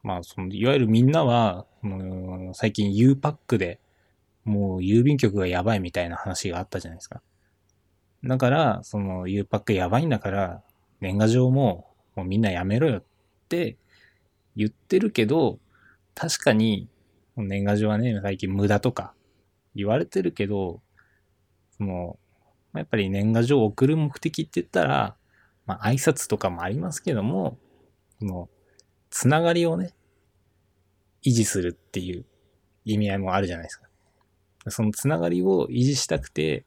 [0.03, 3.81] まあ、その、いわゆるみんなは、もう最近 U パックで、
[4.45, 7.23] もう郵便局がやばいみたいな話があったじゃないですか。
[8.25, 10.63] だから、その U パックやばいんだから、
[11.03, 13.05] 年賀状ももうみんなやめろよっ
[13.49, 13.77] て
[14.57, 15.59] 言ってるけど、
[16.15, 16.89] 確かに、
[17.37, 19.15] 年賀状はね、最近無駄とか
[19.75, 20.81] 言われてるけど、
[21.77, 22.19] その、
[22.75, 25.17] やっぱり年賀状を送る目的って言ったら、
[25.67, 27.59] まあ挨拶とかもありますけども、
[28.19, 28.49] その、
[29.11, 29.95] つながりをね、
[31.25, 32.25] 維持するっていう
[32.85, 33.89] 意味合いもあるじゃないですか。
[34.69, 36.65] そのつながりを維持したくて、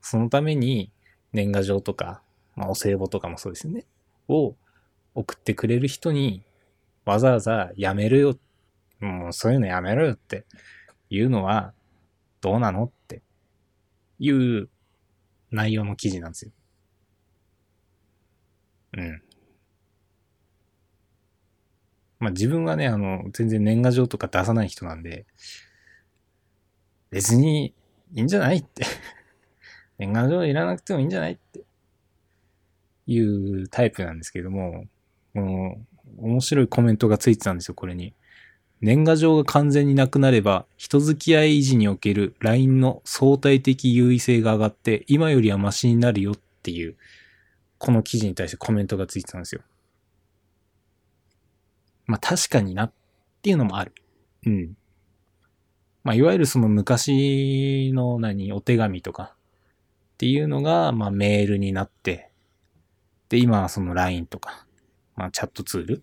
[0.00, 0.92] そのために
[1.32, 2.22] 年賀状とか、
[2.56, 3.84] まあお歳暮とかもそうですよね。
[4.28, 4.56] を
[5.14, 6.42] 送ってくれる人に
[7.04, 8.38] わざわざやめるよ
[9.00, 10.44] もうそういうのやめろよって
[11.10, 11.72] いうのは
[12.40, 13.22] どうなのって
[14.18, 14.68] いう
[15.50, 16.52] 内容の記事なんですよ。
[18.96, 19.22] うん。
[22.18, 25.26] まあ自分はね、あの、全然年賀状とか出さない人なんで、
[27.10, 27.74] 別に
[28.14, 28.84] いいんじゃないって
[29.98, 31.60] 年賀状いらなくてもいいんじゃないって
[33.06, 34.84] いうタイプなんですけども、
[35.34, 35.78] も
[36.18, 38.14] う面白いコメントがついてたんですよ、これに。
[38.80, 46.96] 年賀状が完全になくなれば、人付き合い維持における LINE の相対的優位性が上がって、今よりはマシになるよっていう、
[47.78, 49.62] この記事に対してコメントがついてたんですよ。
[52.06, 52.92] まあ確かになっ
[53.42, 53.92] ていうのもある。
[54.46, 54.76] うん。
[56.04, 59.34] まあ、いわゆるその昔の何、お手紙とか
[60.14, 62.30] っていうのが、まあ、メールになって、
[63.34, 64.64] で、今はその LINE とか、
[65.16, 66.02] まあ、チャットツール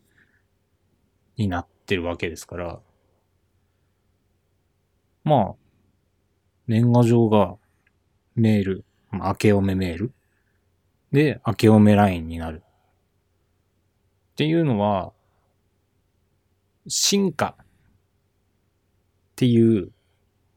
[1.38, 2.82] になってるわけですから、
[5.24, 5.56] まあ、
[6.68, 7.56] 年賀状が
[8.36, 10.14] メール、まあ、明けおめメール
[11.14, 12.64] で、明けおめ LINE になる。
[14.34, 15.14] っていうのは、
[16.90, 17.66] 進化っ
[19.38, 19.94] ていう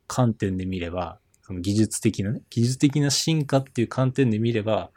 [0.08, 4.90] 観点で見れば、その技術的なね、技術的な進化っていう観点で見れば、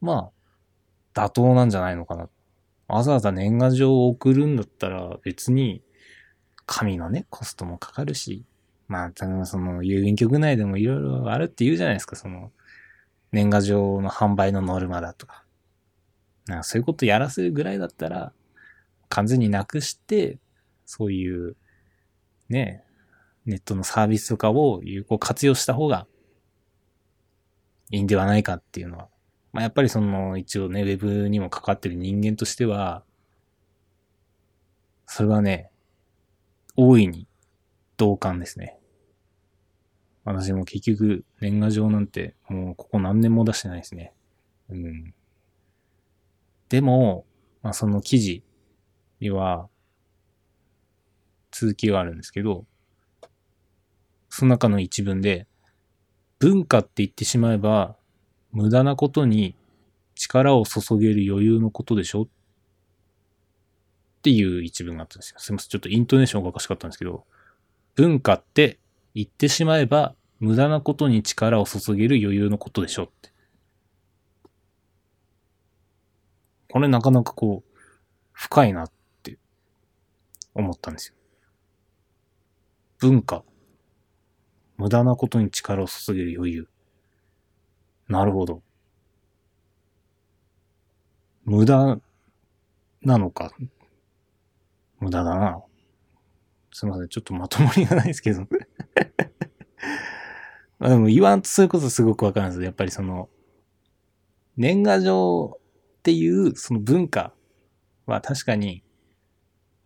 [0.00, 0.33] まあ、
[1.14, 2.28] 妥当なんじゃないのかな。
[2.88, 5.82] わざわざ年賀状を送るんだったら別に
[6.66, 8.44] 紙のね、コストもかかるし、
[8.88, 12.52] まあ、例えばその郵便局内でもいろいろあるって言うじゃないですか、その
[13.32, 15.44] 年賀状の販売のノルマだとか。
[16.46, 18.32] なんかそういうことやらせるぐらいだったら、
[19.08, 20.38] 完全になくして、
[20.84, 21.56] そういう、
[22.48, 22.84] ね、
[23.46, 26.06] ネットのサービスとかを有効活用した方が
[27.90, 29.08] いいんではないかっていうのは。
[29.54, 33.04] まあ、やっぱりその一応ね、ウェブにも関わってる人間としては、
[35.06, 35.70] それはね、
[36.76, 37.28] 大いに
[37.96, 38.76] 同感ですね。
[40.24, 44.12] 私も結局年賀状なんてもうここ何年も出してないですね。
[44.70, 45.14] うん。
[46.68, 47.24] でも、
[47.62, 48.42] まあ、その記事
[49.20, 49.68] には
[51.52, 52.66] 続きがあるんですけど、
[54.28, 55.46] その中の一文で、
[56.40, 57.96] 文化って言ってしまえば、
[58.54, 59.54] 無駄なことに
[60.14, 62.22] 力を注げる余裕のことでしょ？
[62.22, 62.28] っ
[64.22, 65.40] ていう一文があったんですよ。
[65.40, 65.68] すみません。
[65.68, 67.24] ちょっとイントネーションがおかしかったんですけど、
[67.96, 68.78] 文化って
[69.14, 73.32] 言ってしまえば、無駄なことに力を注げる余裕のことでしょって。
[76.70, 77.78] これなかなかこう、
[78.32, 78.90] 深いなっ
[79.22, 79.36] て
[80.54, 81.14] 思ったんですよ。
[82.98, 83.44] 文化。
[84.76, 86.68] 無駄なことに力を注げる余裕。
[88.08, 88.62] なるほど。
[91.44, 91.98] 無駄
[93.02, 93.52] なのか。
[95.00, 95.62] 無駄だな。
[96.72, 97.08] すいません。
[97.08, 98.46] ちょっとまとまりがないですけど。
[100.80, 102.62] あでも言わんとすることすごくわかるんです。
[102.62, 103.28] やっぱりその、
[104.56, 105.58] 年賀状
[105.98, 107.32] っていうその文化
[108.06, 108.84] は確かに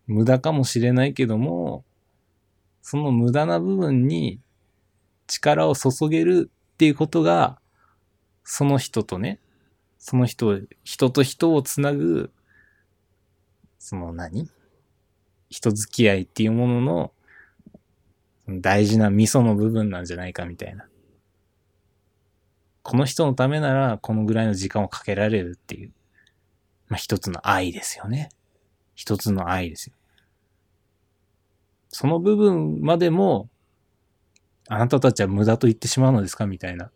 [0.07, 1.85] 無駄かもしれないけども、
[2.83, 4.41] その無駄な部分に
[5.27, 7.61] 力を注げるっていうことが、
[8.51, 9.41] その人とね、
[9.99, 12.31] その人、人と人をつなぐ、
[13.79, 14.49] その何？
[15.51, 17.13] 人付き合いっていうものの
[18.49, 20.87] 大事な味噌の部分なんじゃないかみたいな。
[22.83, 25.93] この人のためならこのぐらいの時間をかけられるっていう。
[26.89, 28.31] まあ、一つの愛ですよね。
[28.95, 29.93] 一つの愛ですよ。
[31.91, 33.51] その部分までも
[34.69, 36.47] あなたたちは無駄と言ってしまうのですか？
[36.47, 36.91] みたいな。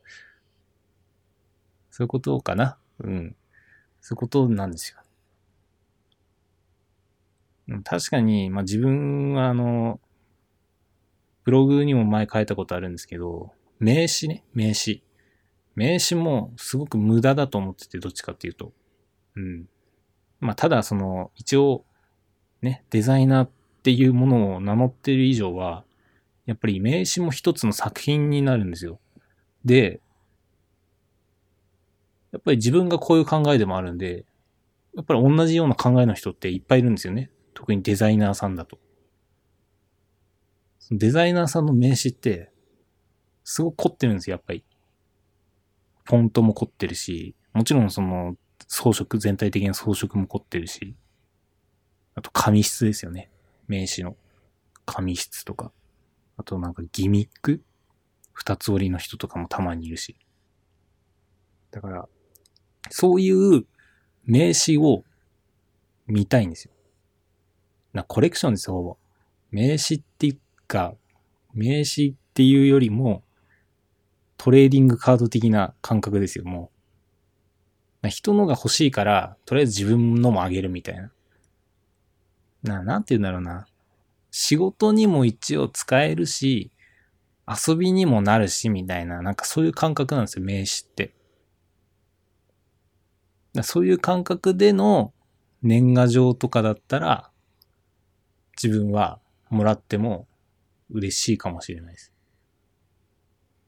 [1.92, 2.78] そういうことかな？
[3.00, 3.36] うん。
[4.00, 4.98] そういうことなんですよ。
[7.84, 10.00] 確かに、まあ自分はあの、
[11.44, 15.04] ブログにも前書いたことあるんですけど、名詞ね、名詞。
[15.74, 18.72] 名詞もすごく無駄だと思ってて、どっちかっていうと。
[19.36, 19.68] うん。
[20.40, 21.84] まあただその、一応、
[22.62, 23.50] ね、デザイナーっ
[23.82, 25.84] ていうものを名乗ってる以上は、
[26.46, 28.98] やっぱり名詞も一つの作品になるんですよ。
[29.64, 30.00] で、
[32.32, 34.24] やっぱり自分がこういう考えでもあるんで、
[34.94, 37.30] やっぱり同じような考えの人っていっぱいいるんですよね。
[37.54, 38.78] 特にデザイナーさんだと。
[40.90, 42.50] デザイナーさんの名詞って、
[43.44, 44.64] すごく凝ってるんですよ、やっぱり。
[46.04, 50.96] フォントも凝ってるし、もちろんその装飾、全体的な装飾も凝ってるし、
[52.14, 53.30] あと紙質ですよね。
[53.68, 54.16] 名詞の
[54.84, 55.72] 紙質とか。
[56.36, 57.62] あとなんかギミック
[58.32, 60.16] 二つ折りの人とかもたまにいるし。
[61.70, 62.08] だから、
[62.90, 63.64] そういう
[64.24, 65.04] 名詞を
[66.06, 66.72] 見たいんですよ。
[67.92, 68.98] な、コレクションですよ、
[69.50, 70.94] 名詞っていうか、
[71.52, 73.22] 名詞っていうよりも、
[74.36, 76.70] トレーディングカード的な感覚ですよ、も
[78.02, 78.08] う。
[78.08, 81.12] 人のが欲しいから、とりあえず自分のもあげるみたいな。
[82.62, 83.66] な、なんて言うんだろうな。
[84.30, 86.72] 仕事にも一応使えるし、
[87.46, 91.14] 遊びにもなるし、みたいな、なんかそういう感覚なんですよ、名詞って。
[93.62, 95.12] そういう感覚での
[95.62, 97.30] 年賀状とかだったら、
[98.62, 100.26] 自分はもらっても
[100.90, 102.12] 嬉しいかもしれないです。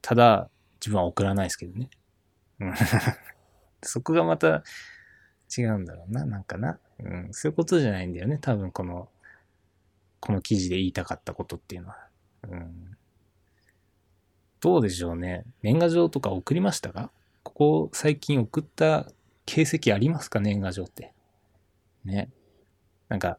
[0.01, 1.89] ただ、自分は送らないですけどね。
[3.83, 4.63] そこがまた
[5.55, 6.79] 違うんだろうな、なんかな。
[6.99, 9.09] うん、そういうことじゃないんだよね、多分この
[10.25, 12.07] この記事で言いたかったことっていうのは。
[12.49, 12.97] うん。
[14.59, 15.45] どうでしょうね。
[15.61, 17.11] 年賀状とか送りましたか？
[17.43, 19.07] ここ最近送った
[19.45, 21.13] 形跡ありますか年賀状って。
[22.03, 22.29] ね。
[23.09, 23.37] なんか、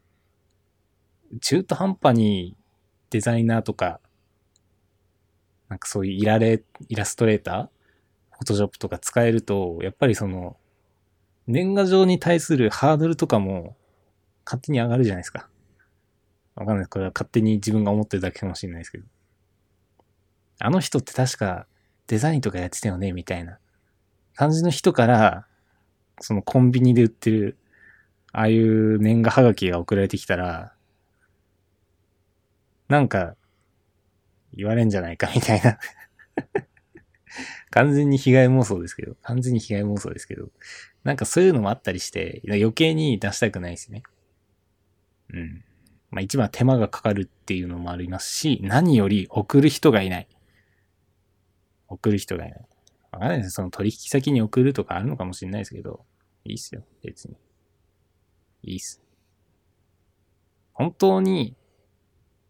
[1.41, 2.57] 中途半端に
[3.11, 4.01] デザイナーとか、
[5.69, 7.69] なんかそういうイラレ、イラストレーター
[8.31, 10.57] フォトショップとか使えると、やっぱりその、
[11.47, 13.77] 年賀状に対するハードルとかも
[14.45, 15.49] 勝手に上がるじゃないですか。
[16.55, 16.87] わかんない。
[16.87, 19.05] これは勝手に自分が思ってるだけかもしれないですけど。
[20.59, 21.67] あの人って確か
[22.07, 23.59] デザインとかやってたよねみたいな
[24.35, 25.47] 感じの人から、
[26.21, 27.57] そのコンビニで売ってる、
[28.33, 30.73] ああいう年賀はがきが送られてきたら、
[32.89, 33.35] なんか、
[34.55, 35.79] 言われんじゃないかみたいな。
[37.71, 40.51] 完全に被害妄想ですけど、完全に被害妄想ですけど、
[41.05, 44.03] なんかそういうのもあったりして、余計に出したくないですね。
[45.33, 45.65] うん。
[46.11, 50.29] まあ一番手間がかかるっていうのもありますし、何より送る人がいない。
[51.89, 52.67] 送る人がいない。
[53.17, 56.05] わかんないですその取引先に送るとかあるのかもしれないですけど、
[56.45, 57.37] いいっすよ、別に。
[58.63, 59.03] いいっす。
[60.73, 61.57] 本当に、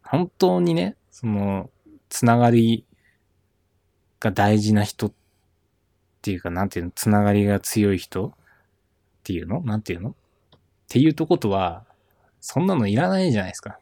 [0.03, 1.71] 本当にね、その、
[2.09, 2.85] つながり
[4.19, 5.12] が大事な人っ
[6.23, 8.27] ていうか、なんていうの、つながりが強い人？
[8.27, 8.33] っ
[9.23, 9.61] ていうの？
[9.62, 10.11] なんていうの？
[10.11, 10.14] っ
[10.89, 11.85] ていうとことは、
[12.41, 13.79] そんなのいらないじゃないですか。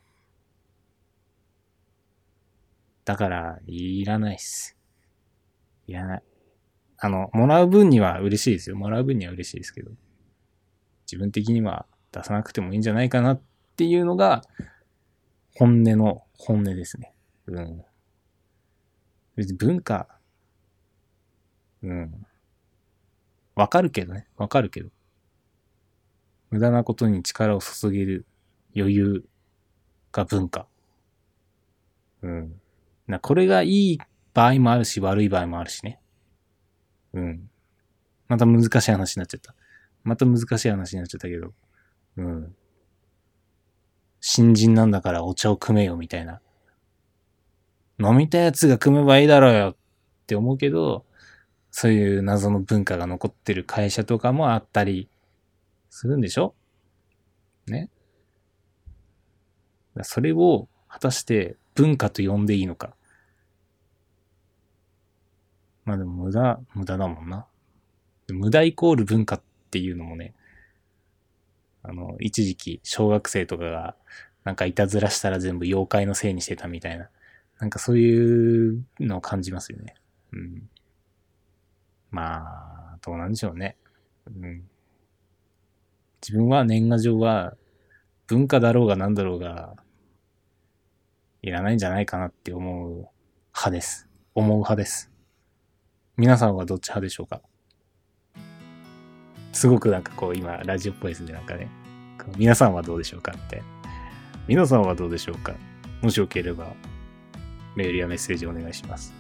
[3.07, 4.77] だから、いらないっす。
[5.87, 6.23] いらない。
[7.05, 8.77] あの、もらう分には嬉しいですよ。
[8.77, 9.91] もらう分には嬉しいですけど。
[11.05, 13.43] 自分的には出さなくてもいいんじゃないかなっ
[13.77, 14.41] ていうのが、
[15.55, 17.13] 本音の本音ですね。
[17.47, 17.85] うん。
[19.37, 20.09] 別に文化、
[21.83, 22.27] うん。
[23.55, 24.27] わかるけどね。
[24.39, 24.89] わかるけど。
[26.49, 28.25] 無駄なことに力を注げる
[28.75, 29.25] 余裕
[30.11, 30.67] が文化。
[32.23, 32.59] うん。
[33.07, 33.99] な、これがいい
[34.33, 36.01] 場合もあるし、悪い場合もあるしね。
[37.15, 37.51] うん。
[38.29, 39.55] また難しい話になっちゃった。
[40.03, 41.53] また難しい話になっちゃったけど。
[42.19, 42.55] うん。
[44.21, 46.41] 新人なんだからお茶を汲めよみたいな。
[47.99, 49.77] 飲みたやつが汲めばいいだろうよっ
[50.27, 51.05] て思うけど、
[51.71, 55.09] そういう謎の文化が残ってる会社とかもあったり
[55.91, 56.55] するんでしょ？
[57.67, 57.91] ね？
[60.03, 62.97] それを果たして文化と呼んでいいのか。
[65.85, 67.47] まあでも無駄、無駄だもんな。
[68.29, 70.35] 無駄イコール文化っていうのもね、
[71.83, 73.97] あの、一時期小学生とかが
[74.45, 77.09] なんかいたずらしたら全部妖怪のせいにしてたみたいな、
[77.59, 79.95] なんかそういうのを感じますよね。
[80.33, 80.69] うん。
[82.11, 83.77] まあ、どうなんでしょうね。
[84.27, 84.65] うん。
[86.23, 87.55] 自分は年賀状は
[88.27, 89.77] 文化だろうが何だろうが、
[91.43, 93.09] いらないんじゃないかなって思う
[93.53, 94.09] 派です。
[94.35, 95.14] 思う派です。
[96.17, 97.41] 皆さんはどっち派でしょうか？
[99.53, 101.33] すごくなんかこう今ラジオっぽいですね。
[101.33, 101.69] なんかね。
[102.37, 103.33] 皆さんはどうでしょうか？
[103.33, 103.63] って。
[104.47, 105.55] 皆さんはどうでしょうか？
[106.03, 106.73] もしよければ
[107.75, 109.13] メールやメッセージお願いします。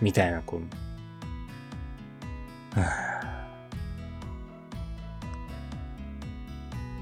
[0.00, 0.56] みたいな、こ
[2.76, 2.80] う。
[2.80, 3.48] は あ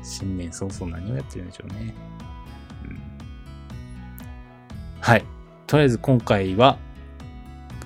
[0.02, 1.94] 新年早々何をやってるんでしょうね。
[2.84, 3.00] うん、
[5.00, 5.24] はい。
[5.68, 6.78] とりあえず今回は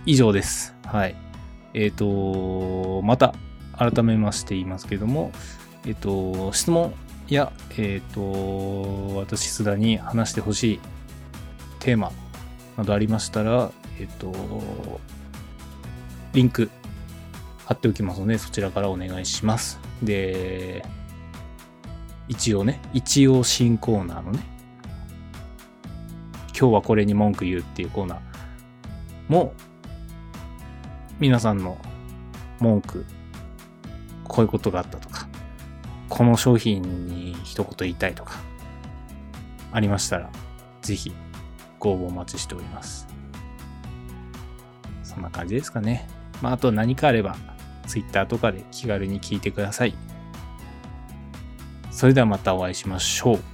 [0.06, 0.74] 以上です。
[0.84, 1.16] はい。
[1.72, 3.34] えっ、と、また
[3.76, 5.32] 改めまして言いますけども、
[5.86, 6.92] えっ、と、質問
[7.28, 10.80] や、えっ、と、私、須田に話してほしい
[11.80, 12.12] テーマ
[12.76, 14.32] などありましたら、えっ、と、
[16.34, 16.70] リンク
[17.64, 19.80] 貼っておきますので、そちらからお願いします。
[20.02, 20.84] で、
[22.28, 24.40] 一応ね、一応新コーナーのね、
[26.58, 28.18] 今日はこれに文句言うっていうコーナー
[29.28, 29.54] も、
[31.20, 31.78] 皆さんの
[32.60, 33.06] 文句、
[34.24, 35.28] こういうことがあったとか、
[36.08, 38.40] この商品に一言言いたいとか、
[39.72, 40.30] ありましたら、
[40.82, 41.12] ぜひ
[41.78, 43.06] ご応募お待ちしております。
[45.02, 46.08] そんな感じですかね。
[46.42, 47.36] まあ、あと何かあれば、
[47.86, 49.94] Twitter とかで気軽に聞いてください。
[51.90, 53.53] それではまたお会いしましょう。